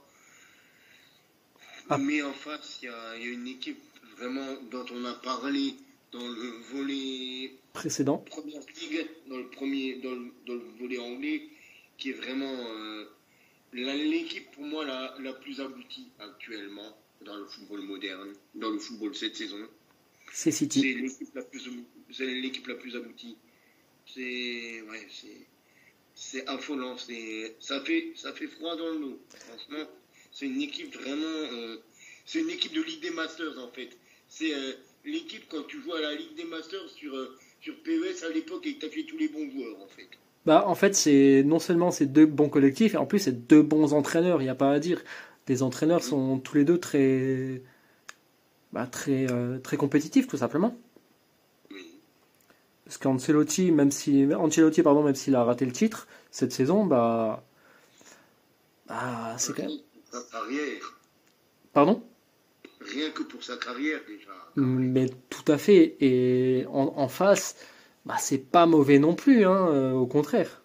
Ah. 1.88 1.98
Mais 1.98 2.22
en 2.22 2.32
face, 2.32 2.78
il 2.82 2.86
y 2.86 2.88
a, 2.88 3.16
une 3.16 3.48
équipe 3.48 3.80
vraiment 4.16 4.54
dont 4.70 4.86
on 4.92 5.04
a 5.04 5.14
parlé 5.14 5.74
dans 6.12 6.26
le 6.26 6.48
volet 6.72 7.54
précédent. 7.72 8.18
Première 8.18 8.62
ligue, 8.80 9.06
dans 9.26 9.38
le 9.38 9.48
premier, 9.48 9.96
dans 9.96 10.12
le, 10.12 10.32
dans 10.46 10.54
le 10.54 10.64
volet 10.78 10.98
anglais, 10.98 11.48
qui 11.98 12.10
est 12.10 12.14
vraiment 12.14 12.54
euh, 12.54 13.04
l'équipe 13.72 14.50
pour 14.52 14.64
moi 14.64 14.84
la, 14.84 15.16
la, 15.20 15.32
plus 15.32 15.60
aboutie 15.60 16.08
actuellement 16.18 16.96
dans 17.22 17.36
le 17.36 17.46
football 17.46 17.80
moderne, 17.82 18.32
dans 18.54 18.70
le 18.70 18.78
football 18.78 19.14
cette 19.14 19.36
saison. 19.36 19.68
C'est 20.32 20.50
City. 20.50 20.80
C'est 20.80 20.94
l'équipe 20.94 21.34
la 21.34 21.42
plus, 21.42 21.70
c'est 22.10 22.26
l'équipe 22.26 22.66
la 22.66 22.74
plus 22.74 22.96
aboutie. 22.96 23.36
C'est, 24.06 24.82
ouais, 24.82 25.06
c'est, 25.10 25.46
c'est 26.14 26.46
affolant. 26.48 26.96
C'est, 26.96 27.56
ça 27.60 27.80
fait, 27.80 28.12
ça 28.14 28.32
fait 28.32 28.46
froid 28.46 28.76
dans 28.76 28.90
le 28.90 28.98
dos. 28.98 29.20
Franchement, 29.30 29.84
c'est 30.32 30.46
une 30.46 30.62
équipe 30.62 30.94
vraiment, 30.94 31.52
euh, 31.52 31.76
c'est 32.24 32.40
une 32.40 32.50
équipe 32.50 32.72
de 32.72 32.82
Ligue 32.82 33.02
des 33.02 33.10
Masters 33.10 33.58
en 33.58 33.70
fait. 33.72 33.90
C'est 34.28 34.54
euh, 34.54 34.72
l'équipe 35.04 35.44
quand 35.48 35.62
tu 35.66 35.80
joues 35.82 35.94
à 35.94 36.00
la 36.00 36.14
Ligue 36.14 36.34
des 36.36 36.44
Masters 36.44 36.88
sur, 36.96 37.14
euh, 37.14 37.36
sur 37.60 37.74
PES 37.82 38.24
à 38.24 38.32
l'époque 38.32 38.66
et 38.66 38.74
que 38.74 38.80
tu 38.80 38.86
as 38.86 38.90
fait 38.90 39.04
tous 39.04 39.18
les 39.18 39.28
bons 39.28 39.50
joueurs 39.50 39.80
en 39.82 39.88
fait. 39.88 40.08
Bah, 40.44 40.64
en 40.66 40.74
fait, 40.74 40.94
c'est 40.94 41.44
non 41.44 41.60
seulement 41.60 41.92
c'est 41.92 42.06
deux 42.06 42.26
bons 42.26 42.48
collectifs, 42.48 42.94
et 42.94 42.96
en 42.96 43.06
plus 43.06 43.20
c'est 43.20 43.46
deux 43.46 43.62
bons 43.62 43.92
entraîneurs, 43.92 44.40
il 44.40 44.44
n'y 44.44 44.50
a 44.50 44.56
pas 44.56 44.72
à 44.72 44.80
dire. 44.80 45.02
Les 45.48 45.62
entraîneurs 45.62 46.02
sont 46.02 46.38
tous 46.38 46.56
les 46.56 46.64
deux 46.64 46.78
très, 46.78 47.62
bah, 48.72 48.86
très, 48.86 49.26
très 49.62 49.76
compétitifs, 49.76 50.26
tout 50.26 50.36
simplement. 50.36 50.76
Parce 52.92 53.00
qu'Ancelotti, 53.00 53.72
même 53.72 53.90
si 53.90 54.26
Ancelotti, 54.34 54.82
pardon, 54.82 55.02
même 55.02 55.14
s'il 55.14 55.34
a 55.34 55.44
raté 55.44 55.64
le 55.64 55.72
titre 55.72 56.06
cette 56.30 56.52
saison, 56.52 56.84
bah, 56.84 57.42
bah 58.86 59.34
c'est 59.38 59.56
quand 59.56 59.62
même. 59.62 59.78
Sa 60.10 60.20
carrière. 60.30 61.00
Pardon? 61.72 62.02
Rien 62.82 63.10
que 63.12 63.22
pour 63.22 63.42
sa 63.42 63.56
carrière 63.56 63.98
déjà. 64.06 64.32
Mais 64.56 65.08
tout 65.30 65.50
à 65.50 65.56
fait. 65.56 65.96
Et 66.00 66.66
en, 66.68 66.92
en 66.94 67.08
face, 67.08 67.56
bah, 68.04 68.18
c'est 68.18 68.36
pas 68.36 68.66
mauvais 68.66 68.98
non 68.98 69.14
plus, 69.14 69.46
hein, 69.46 69.68
euh, 69.70 69.92
au 69.92 70.06
contraire. 70.06 70.60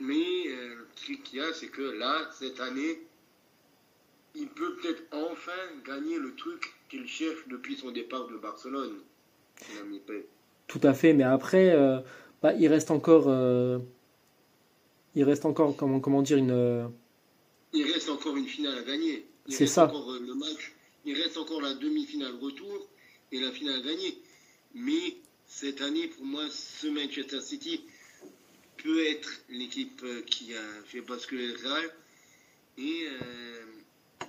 Mais 0.00 0.48
euh, 0.48 0.74
le 0.78 0.88
truc 0.96 1.22
qu'il 1.22 1.38
y 1.38 1.42
a, 1.42 1.52
c'est 1.52 1.68
que 1.68 1.80
là, 1.80 2.28
cette 2.36 2.58
année, 2.58 3.06
il 4.34 4.48
peut 4.48 4.74
peut-être 4.82 5.04
enfin 5.12 5.52
gagner 5.86 6.18
le 6.18 6.34
truc 6.34 6.74
qu'il 6.88 7.06
cherche 7.06 7.46
depuis 7.46 7.76
son 7.76 7.92
départ 7.92 8.26
de 8.26 8.36
Barcelone. 8.36 8.98
Tout 10.66 10.80
à 10.82 10.94
fait, 10.94 11.12
mais 11.12 11.24
après, 11.24 11.70
euh, 11.74 12.00
bah, 12.42 12.54
il 12.54 12.66
reste 12.68 12.90
encore, 12.90 13.24
euh, 13.28 13.78
il 15.14 15.24
reste 15.24 15.44
encore, 15.44 15.76
comment, 15.76 16.00
comment 16.00 16.22
dire, 16.22 16.38
une. 16.38 16.50
euh, 16.50 16.86
Il 17.72 17.90
reste 17.92 18.08
encore 18.08 18.36
une 18.36 18.46
finale 18.46 18.78
à 18.78 18.82
gagner. 18.82 19.26
C'est 19.48 19.66
ça. 19.66 19.84
Encore, 19.86 20.12
le 20.20 20.34
match. 20.34 20.72
Il 21.04 21.20
reste 21.20 21.36
encore 21.36 21.60
la 21.60 21.74
demi-finale 21.74 22.34
retour 22.40 22.88
et 23.32 23.40
la 23.40 23.50
finale 23.52 23.80
à 23.80 23.82
gagner. 23.82 24.18
Mais 24.74 25.16
cette 25.46 25.80
année, 25.82 26.06
pour 26.08 26.24
moi, 26.24 26.44
ce 26.50 26.86
Manchester 26.86 27.40
City 27.40 27.84
peut 28.82 29.04
être 29.06 29.30
l'équipe 29.50 30.02
qui 30.26 30.54
a 30.54 30.82
fait 30.84 31.00
basculer 31.00 31.48
le 31.48 31.54
Real. 31.54 31.90
Et 32.78 33.06
euh, 33.10 34.24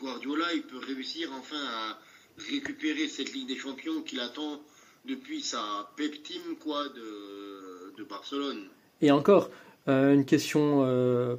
Guardiola, 0.00 0.52
il 0.54 0.62
peut 0.62 0.78
réussir 0.78 1.30
enfin 1.38 1.56
à 1.62 1.98
récupérer 2.38 3.08
cette 3.08 3.32
Ligue 3.32 3.48
des 3.48 3.56
Champions 3.56 4.02
qu'il 4.02 4.20
attend 4.20 4.60
depuis 5.06 5.42
sa 5.42 5.90
pep 5.96 6.22
team 6.22 6.42
quoi, 6.60 6.88
de, 6.88 7.94
de 7.96 8.04
Barcelone. 8.04 8.68
Et 9.02 9.10
encore, 9.10 9.50
euh, 9.88 10.14
une 10.14 10.24
question 10.24 10.82
euh, 10.84 11.36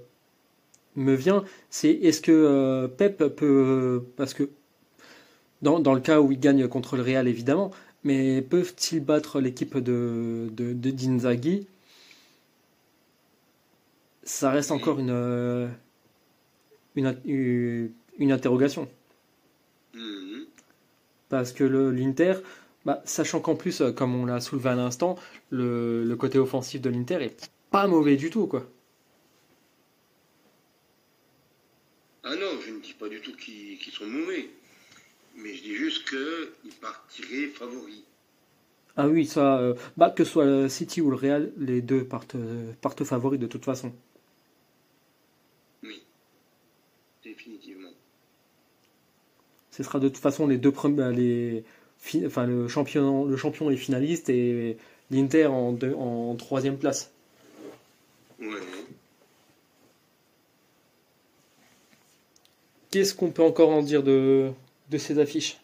me 0.96 1.14
vient, 1.14 1.44
c'est 1.70 1.92
est-ce 1.92 2.22
que 2.22 2.32
euh, 2.32 2.88
Pep 2.88 3.18
peut, 3.36 4.04
parce 4.16 4.34
que 4.34 4.50
dans, 5.62 5.80
dans 5.80 5.94
le 5.94 6.02
cas 6.02 6.22
où 6.22 6.32
il 6.32 6.40
gagne 6.40 6.68
contre 6.68 6.96
le 6.98 7.04
Real 7.04 7.28
évidemment, 7.28 7.72
mais 8.04 8.42
peuvent-ils 8.42 9.04
battre 9.04 9.42
l'équipe 9.42 9.78
de, 9.78 10.48
de, 10.52 10.74
de 10.74 10.92
d'Inzaghi? 10.92 11.68
Ça 14.24 14.52
reste 14.52 14.72
encore 14.72 15.00
une, 15.00 15.70
une, 16.96 17.92
une, 18.18 18.32
interrogation. 18.32 18.90
Mhm. 19.94 20.27
Parce 21.30 21.52
que 21.54 21.64
le- 21.64 21.92
l'Inter, 21.92 22.36
bah, 22.86 23.02
sachant 23.06 23.40
qu'en 23.42 23.56
plus, 23.56 23.82
euh, 23.82 23.92
comme 23.92 24.16
on 24.16 24.26
l'a 24.26 24.40
soulevé 24.42 24.70
à 24.70 24.76
l'instant, 24.76 25.16
le, 25.50 26.04
le 26.04 26.16
côté 26.16 26.40
offensif 26.40 26.82
de 26.82 26.90
l'Inter 26.90 27.16
est 27.24 27.50
pas 27.72 27.88
mauvais 27.88 28.16
du 28.18 28.30
tout, 28.30 28.48
quoi. 28.48 28.68
Ah 32.24 32.36
non, 32.36 32.60
je 32.64 32.72
ne 32.72 32.80
dis 32.80 32.94
pas 32.94 33.10
du 33.10 33.20
tout 33.22 33.36
qu'ils 33.36 33.80
sont 33.92 34.06
mauvais. 34.06 34.50
Mais 35.36 35.54
je 35.56 35.64
dis 35.64 35.76
juste 35.76 36.08
qu'ils 36.10 36.74
partiraient 36.82 37.48
favoris. 37.48 38.04
Ah 38.98 39.08
oui, 39.08 39.26
ça, 39.26 39.60
euh, 39.60 39.76
bah, 39.96 40.10
que 40.10 40.24
ce 40.26 40.32
soit 40.32 40.46
le 40.46 40.68
City 40.70 41.00
ou 41.02 41.10
le 41.10 41.16
Real, 41.16 41.54
les 41.58 41.82
deux 41.82 42.04
partent, 42.04 42.36
euh, 42.36 42.74
partent 42.82 43.04
favoris 43.06 43.40
de 43.40 43.48
toute 43.48 43.64
façon. 43.64 43.94
Oui. 45.84 46.04
Définitivement. 47.24 47.94
Ce 49.78 49.84
sera 49.84 50.00
de 50.00 50.10
toute 50.10 50.18
façon 50.18 50.48
les 50.48 50.58
deux 50.58 50.72
premiers, 50.72 51.14
les, 51.14 51.64
fi- 52.00 52.26
enfin 52.26 52.48
le 52.48 52.68
champion, 52.68 53.26
le 53.26 53.38
champion 53.38 53.70
et 53.70 53.78
finaliste 53.78 54.28
et 54.28 54.76
l'Inter 55.12 55.46
en, 55.46 55.72
deux- 55.72 55.94
en 55.94 56.36
troisième 56.36 56.80
place. 56.80 57.12
Ouais. 58.40 58.48
Qu'est-ce 62.90 63.14
qu'on 63.14 63.30
peut 63.30 63.44
encore 63.44 63.70
en 63.70 63.84
dire 63.84 64.02
de, 64.02 64.50
de 64.90 64.98
ces 64.98 65.20
affiches? 65.20 65.58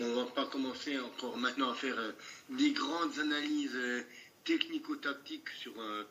On 0.00 0.14
va 0.16 0.24
pas 0.26 0.44
commencer 0.44 0.98
encore 0.98 1.38
maintenant 1.38 1.70
à 1.70 1.74
faire 1.74 1.98
euh, 1.98 2.12
des 2.50 2.72
grandes 2.72 3.18
analyses 3.18 3.76
euh, 3.76 4.02
technico-tactiques 4.44 5.48
sur 5.58 5.72
euh, 5.80 6.02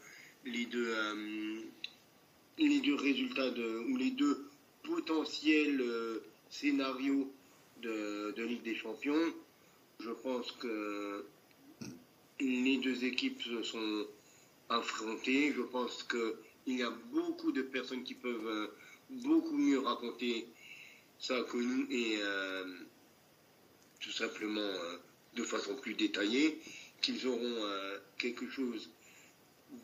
les 0.45 0.65
deux 0.65 0.87
euh, 0.89 1.59
les 2.57 2.79
deux 2.79 2.95
résultats 2.95 3.51
de, 3.51 3.91
ou 3.91 3.97
les 3.97 4.11
deux 4.11 4.49
potentiels 4.83 5.81
euh, 5.81 6.23
scénarios 6.49 7.31
de, 7.81 8.31
de 8.35 8.43
Ligue 8.43 8.63
des 8.63 8.75
Champions. 8.75 9.33
Je 9.99 10.11
pense 10.11 10.51
que 10.53 11.25
les 12.39 12.77
deux 12.77 13.03
équipes 13.05 13.41
se 13.41 13.63
sont 13.63 14.07
affrontées. 14.69 15.53
Je 15.55 15.61
pense 15.61 16.03
qu'il 16.03 16.77
y 16.77 16.83
a 16.83 16.89
beaucoup 17.11 17.51
de 17.51 17.61
personnes 17.61 18.03
qui 18.03 18.15
peuvent 18.15 18.47
euh, 18.47 18.67
beaucoup 19.09 19.57
mieux 19.57 19.79
raconter 19.79 20.47
ça 21.19 21.41
que 21.43 21.57
nous 21.57 21.87
et 21.89 22.17
euh, 22.21 22.65
tout 24.01 24.11
simplement 24.11 24.71
de 25.35 25.43
façon 25.43 25.75
plus 25.75 25.93
détaillée, 25.93 26.59
qu'ils 27.01 27.25
auront 27.25 27.65
quelque 28.17 28.49
chose 28.49 28.89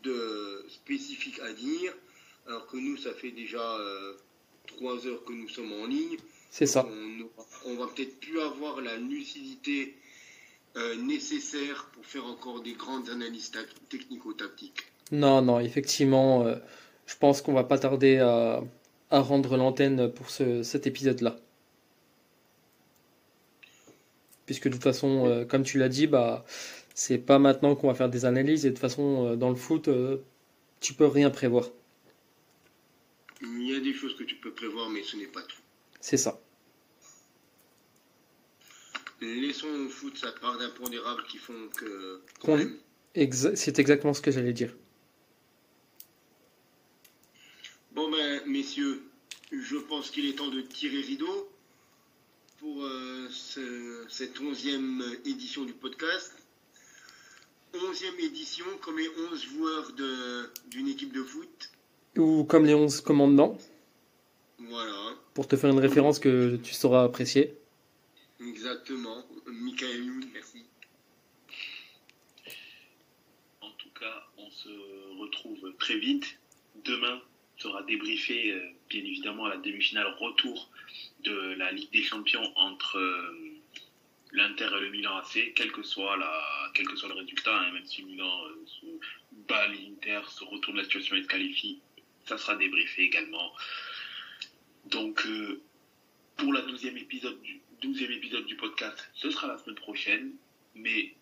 de 0.02 0.64
spécifique 0.68 1.40
à 1.40 1.52
dire, 1.54 1.94
alors 2.46 2.66
que 2.66 2.76
nous, 2.76 2.98
ça 2.98 3.14
fait 3.14 3.30
déjà 3.30 3.78
trois 4.76 5.06
heures 5.06 5.24
que 5.24 5.32
nous 5.32 5.48
sommes 5.48 5.72
en 5.72 5.86
ligne. 5.86 6.16
C'est 6.50 6.66
ça. 6.66 6.88
On, 7.66 7.74
va 7.76 7.86
peut-être 7.86 8.18
plus 8.18 8.40
avoir 8.40 8.80
la 8.80 8.96
lucidité 8.96 9.94
euh, 10.76 10.96
nécessaire 10.96 11.88
pour 11.92 12.04
faire 12.04 12.26
encore 12.26 12.60
des 12.62 12.72
grandes 12.72 13.08
analyses 13.08 13.50
tac- 13.50 13.88
technico-tactiques. 13.88 14.82
Non, 15.12 15.42
non, 15.42 15.60
effectivement, 15.60 16.44
euh, 16.44 16.56
je 17.06 17.16
pense 17.16 17.40
qu'on 17.42 17.52
va 17.52 17.64
pas 17.64 17.78
tarder 17.78 18.18
à, 18.18 18.62
à 19.10 19.20
rendre 19.20 19.56
l'antenne 19.56 20.10
pour 20.12 20.30
ce, 20.30 20.62
cet 20.62 20.86
épisode-là. 20.86 21.36
Puisque 24.46 24.66
de 24.66 24.72
toute 24.72 24.82
façon, 24.82 25.26
euh, 25.26 25.44
comme 25.44 25.62
tu 25.62 25.78
l'as 25.78 25.88
dit, 25.88 26.08
bah, 26.08 26.44
c'est 26.94 27.18
pas 27.18 27.38
maintenant 27.38 27.76
qu'on 27.76 27.86
va 27.86 27.94
faire 27.94 28.10
des 28.10 28.24
analyses 28.24 28.66
et 28.66 28.70
de 28.70 28.74
toute 28.74 28.80
façon, 28.80 29.36
dans 29.36 29.50
le 29.50 29.56
foot, 29.56 29.88
tu 30.80 30.94
peux 30.94 31.06
rien 31.06 31.30
prévoir. 31.30 31.68
Il 33.42 33.62
y 33.62 33.74
a 33.74 33.80
des 33.80 33.94
choses 33.94 34.16
que 34.16 34.24
tu 34.24 34.36
peux 34.36 34.52
prévoir, 34.52 34.90
mais 34.90 35.02
ce 35.02 35.16
n'est 35.16 35.26
pas 35.26 35.42
tout. 35.42 35.60
C'est 36.00 36.16
ça. 36.16 36.40
Laissons 39.20 39.68
au 39.68 39.88
foot 39.88 40.16
sa 40.16 40.32
part 40.32 40.56
d'impondérables 40.58 41.24
qui 41.28 41.38
font 41.38 41.68
que. 41.76 42.22
Exa- 43.14 43.54
c'est 43.56 43.78
exactement 43.78 44.14
ce 44.14 44.22
que 44.22 44.30
j'allais 44.30 44.52
dire. 44.52 44.74
Bon 47.92 48.10
ben, 48.10 48.42
messieurs, 48.46 49.02
je 49.52 49.76
pense 49.76 50.10
qu'il 50.10 50.26
est 50.26 50.36
temps 50.36 50.48
de 50.48 50.60
tirer 50.62 51.00
rideau 51.00 51.50
pour 52.58 52.84
euh, 52.84 53.26
ce- 53.30 54.06
cette 54.08 54.38
onzième 54.40 55.02
édition 55.24 55.64
du 55.64 55.72
podcast. 55.72 56.32
Onzième 57.74 58.18
édition, 58.20 58.64
comme 58.80 58.98
les 58.98 59.08
11 59.30 59.42
joueurs 59.44 59.92
d'une 60.70 60.88
équipe 60.88 61.12
de 61.12 61.22
foot. 61.22 61.70
Ou 62.16 62.44
comme 62.44 62.66
les 62.66 62.74
11 62.74 63.00
commandements, 63.02 63.56
Voilà, 64.58 65.14
pour 65.34 65.46
te 65.46 65.56
faire 65.56 65.70
une 65.70 65.78
référence 65.78 66.18
que 66.18 66.56
tu 66.56 66.74
sauras 66.74 67.04
apprécier. 67.04 67.54
exactement. 68.40 69.24
Michael 69.46 70.04
Youn, 70.04 70.24
merci. 70.32 70.64
En 73.60 73.70
tout 73.78 73.90
cas, 73.98 74.26
on 74.38 74.50
se 74.50 74.68
retrouve 75.20 75.72
très 75.78 75.98
vite. 75.98 76.38
Demain, 76.84 77.20
sera 77.58 77.82
débriefé 77.82 78.52
euh, 78.52 78.70
bien 78.88 79.00
évidemment 79.00 79.44
à 79.46 79.50
la 79.50 79.56
demi-finale 79.58 80.06
retour 80.18 80.70
de 81.24 81.54
la 81.58 81.70
Ligue 81.72 81.90
des 81.92 82.02
Champions 82.02 82.50
entre 82.56 82.96
euh, 82.98 83.36
l'Inter 84.32 84.68
et 84.76 84.80
le 84.80 84.90
Milan 84.90 85.16
AC, 85.18 85.52
quel 85.54 85.70
que 85.72 85.82
soit, 85.82 86.16
la, 86.16 86.32
quel 86.74 86.86
que 86.88 86.96
soit 86.96 87.08
le 87.08 87.16
résultat, 87.16 87.54
hein, 87.60 87.72
même 87.72 87.84
si 87.84 88.02
Milan 88.02 88.44
euh, 88.46 88.64
se 88.66 88.86
bat 89.48 89.66
l'Inter, 89.68 90.20
se 90.28 90.44
retourne 90.44 90.78
la 90.78 90.84
situation 90.84 91.16
et 91.16 91.22
se 91.22 91.28
qualifie, 91.28 91.80
ça 92.30 92.38
sera 92.38 92.56
débriefé 92.56 93.02
également. 93.02 93.52
Donc, 94.86 95.26
pour 96.36 96.52
la 96.52 96.62
12e 96.62 96.96
épisode, 96.96 97.40
du, 97.42 97.60
12e 97.82 98.10
épisode 98.12 98.46
du 98.46 98.56
podcast, 98.56 99.10
ce 99.14 99.30
sera 99.30 99.48
la 99.48 99.58
semaine 99.58 99.76
prochaine, 99.76 100.32
mais 100.74 101.14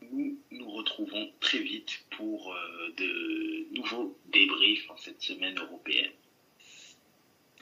nous 0.00 0.38
nous 0.50 0.70
retrouvons 0.70 1.32
très 1.40 1.58
vite 1.58 2.04
pour 2.16 2.56
de 2.96 3.74
nouveaux 3.74 4.18
débriefs 4.26 4.88
en 4.90 4.96
cette 4.96 5.20
semaine 5.20 5.58
européenne. 5.58 6.12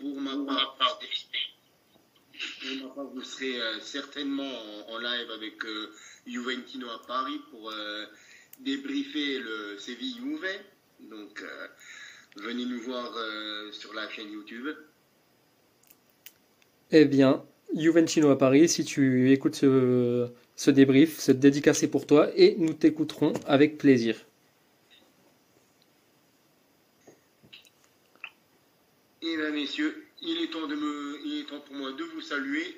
Pour 0.00 0.18
ma 0.20 0.34
part, 0.78 0.98
vous 3.12 3.22
serez 3.22 3.60
euh, 3.60 3.80
certainement 3.80 4.88
en, 4.88 4.98
live 4.98 5.30
avec 5.30 5.64
euh, 5.64 5.92
Juventino 6.26 6.88
à 6.88 7.06
Paris 7.06 7.38
pour 7.50 7.70
euh, 7.70 8.06
débriefer 8.60 9.38
le 9.38 9.76
Séville 9.78 10.16
Juve. 10.16 10.46
Donc, 11.00 11.44
venez 12.36 12.64
nous 12.64 12.80
voir 12.80 13.12
sur 13.72 13.92
la 13.94 14.08
chaîne 14.08 14.30
YouTube. 14.32 14.68
Eh 16.92 17.04
bien, 17.04 17.44
Juventino 17.76 18.30
à 18.30 18.38
Paris, 18.38 18.68
si 18.68 18.84
tu 18.84 19.30
écoutes 19.30 19.54
ce, 19.54 20.28
ce 20.56 20.70
débrief, 20.70 21.18
c'est 21.18 21.38
dédicacé 21.38 21.88
pour 21.88 22.06
toi 22.06 22.30
et 22.36 22.56
nous 22.58 22.72
t'écouterons 22.72 23.32
avec 23.46 23.78
plaisir. 23.78 24.16
Et 29.22 29.36
bien, 29.36 29.50
messieurs, 29.50 30.06
il 30.22 30.42
est 30.42 30.50
temps, 30.50 30.66
de 30.66 30.74
me, 30.74 31.18
il 31.24 31.40
est 31.40 31.44
temps 31.44 31.60
pour 31.60 31.76
moi 31.76 31.92
de 31.92 32.04
vous 32.04 32.20
saluer. 32.20 32.76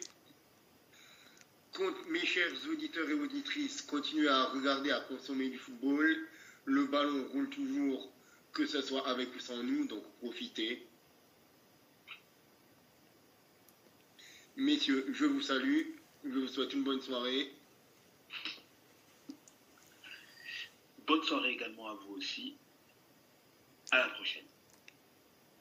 Mes 2.11 2.21
chers 2.21 2.53
auditeurs 2.71 3.09
et 3.09 3.15
auditrices, 3.15 3.81
continuez 3.83 4.29
à 4.29 4.45
regarder, 4.45 4.91
à 4.91 5.01
consommer 5.09 5.49
du 5.49 5.57
football. 5.57 6.17
Le 6.67 6.85
ballon 6.85 7.25
roule 7.33 7.49
toujours, 7.49 8.13
que 8.53 8.67
ce 8.67 8.83
soit 8.83 9.07
avec 9.09 9.35
ou 9.35 9.41
sans 9.41 9.63
nous, 9.63 9.87
donc 9.87 10.03
profitez. 10.21 10.87
Messieurs, 14.57 15.07
je 15.13 15.25
vous 15.25 15.41
salue. 15.41 15.83
Je 16.25 16.39
vous 16.39 16.47
souhaite 16.47 16.73
une 16.73 16.85
bonne 16.85 17.01
soirée. 17.01 17.51
Bonne 21.07 21.23
soirée 21.23 21.51
également 21.51 21.89
à 21.89 21.95
vous 21.95 22.15
aussi. 22.15 22.55
À 23.91 23.99
la 23.99 24.09
prochaine. 24.11 24.45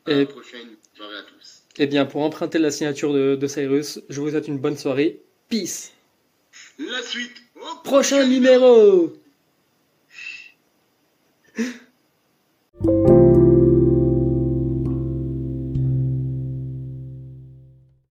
À 0.06 0.12
la 0.12 0.26
prochaine 0.26 0.76
soirée 0.96 1.18
à 1.18 1.24
tous. 1.24 1.64
Eh 1.78 1.88
bien, 1.88 2.06
pour 2.06 2.22
emprunter 2.22 2.60
la 2.60 2.70
signature 2.70 3.14
de, 3.14 3.48
Cyrus, 3.48 4.02
je 4.10 4.22
vous 4.22 4.30
souhaite 4.30 4.48
une 4.48 4.60
bonne 4.60 4.78
soirée. 4.78 5.22
Peace. 5.50 5.94
La 6.78 7.02
suite. 7.02 7.42
Prochain 7.84 8.28
numéro. 8.28 9.14